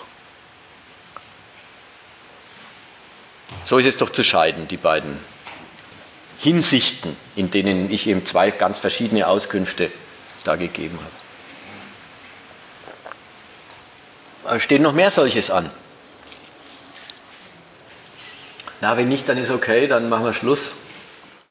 [3.64, 5.16] So ist es doch zu scheiden, die beiden
[6.38, 9.90] Hinsichten, in denen ich eben zwei ganz verschiedene Auskünfte
[10.44, 10.98] da gegeben
[14.44, 14.60] habe.
[14.60, 15.70] Steht noch mehr solches an?
[18.80, 20.72] Na, wenn nicht, dann ist okay, dann machen wir Schluss.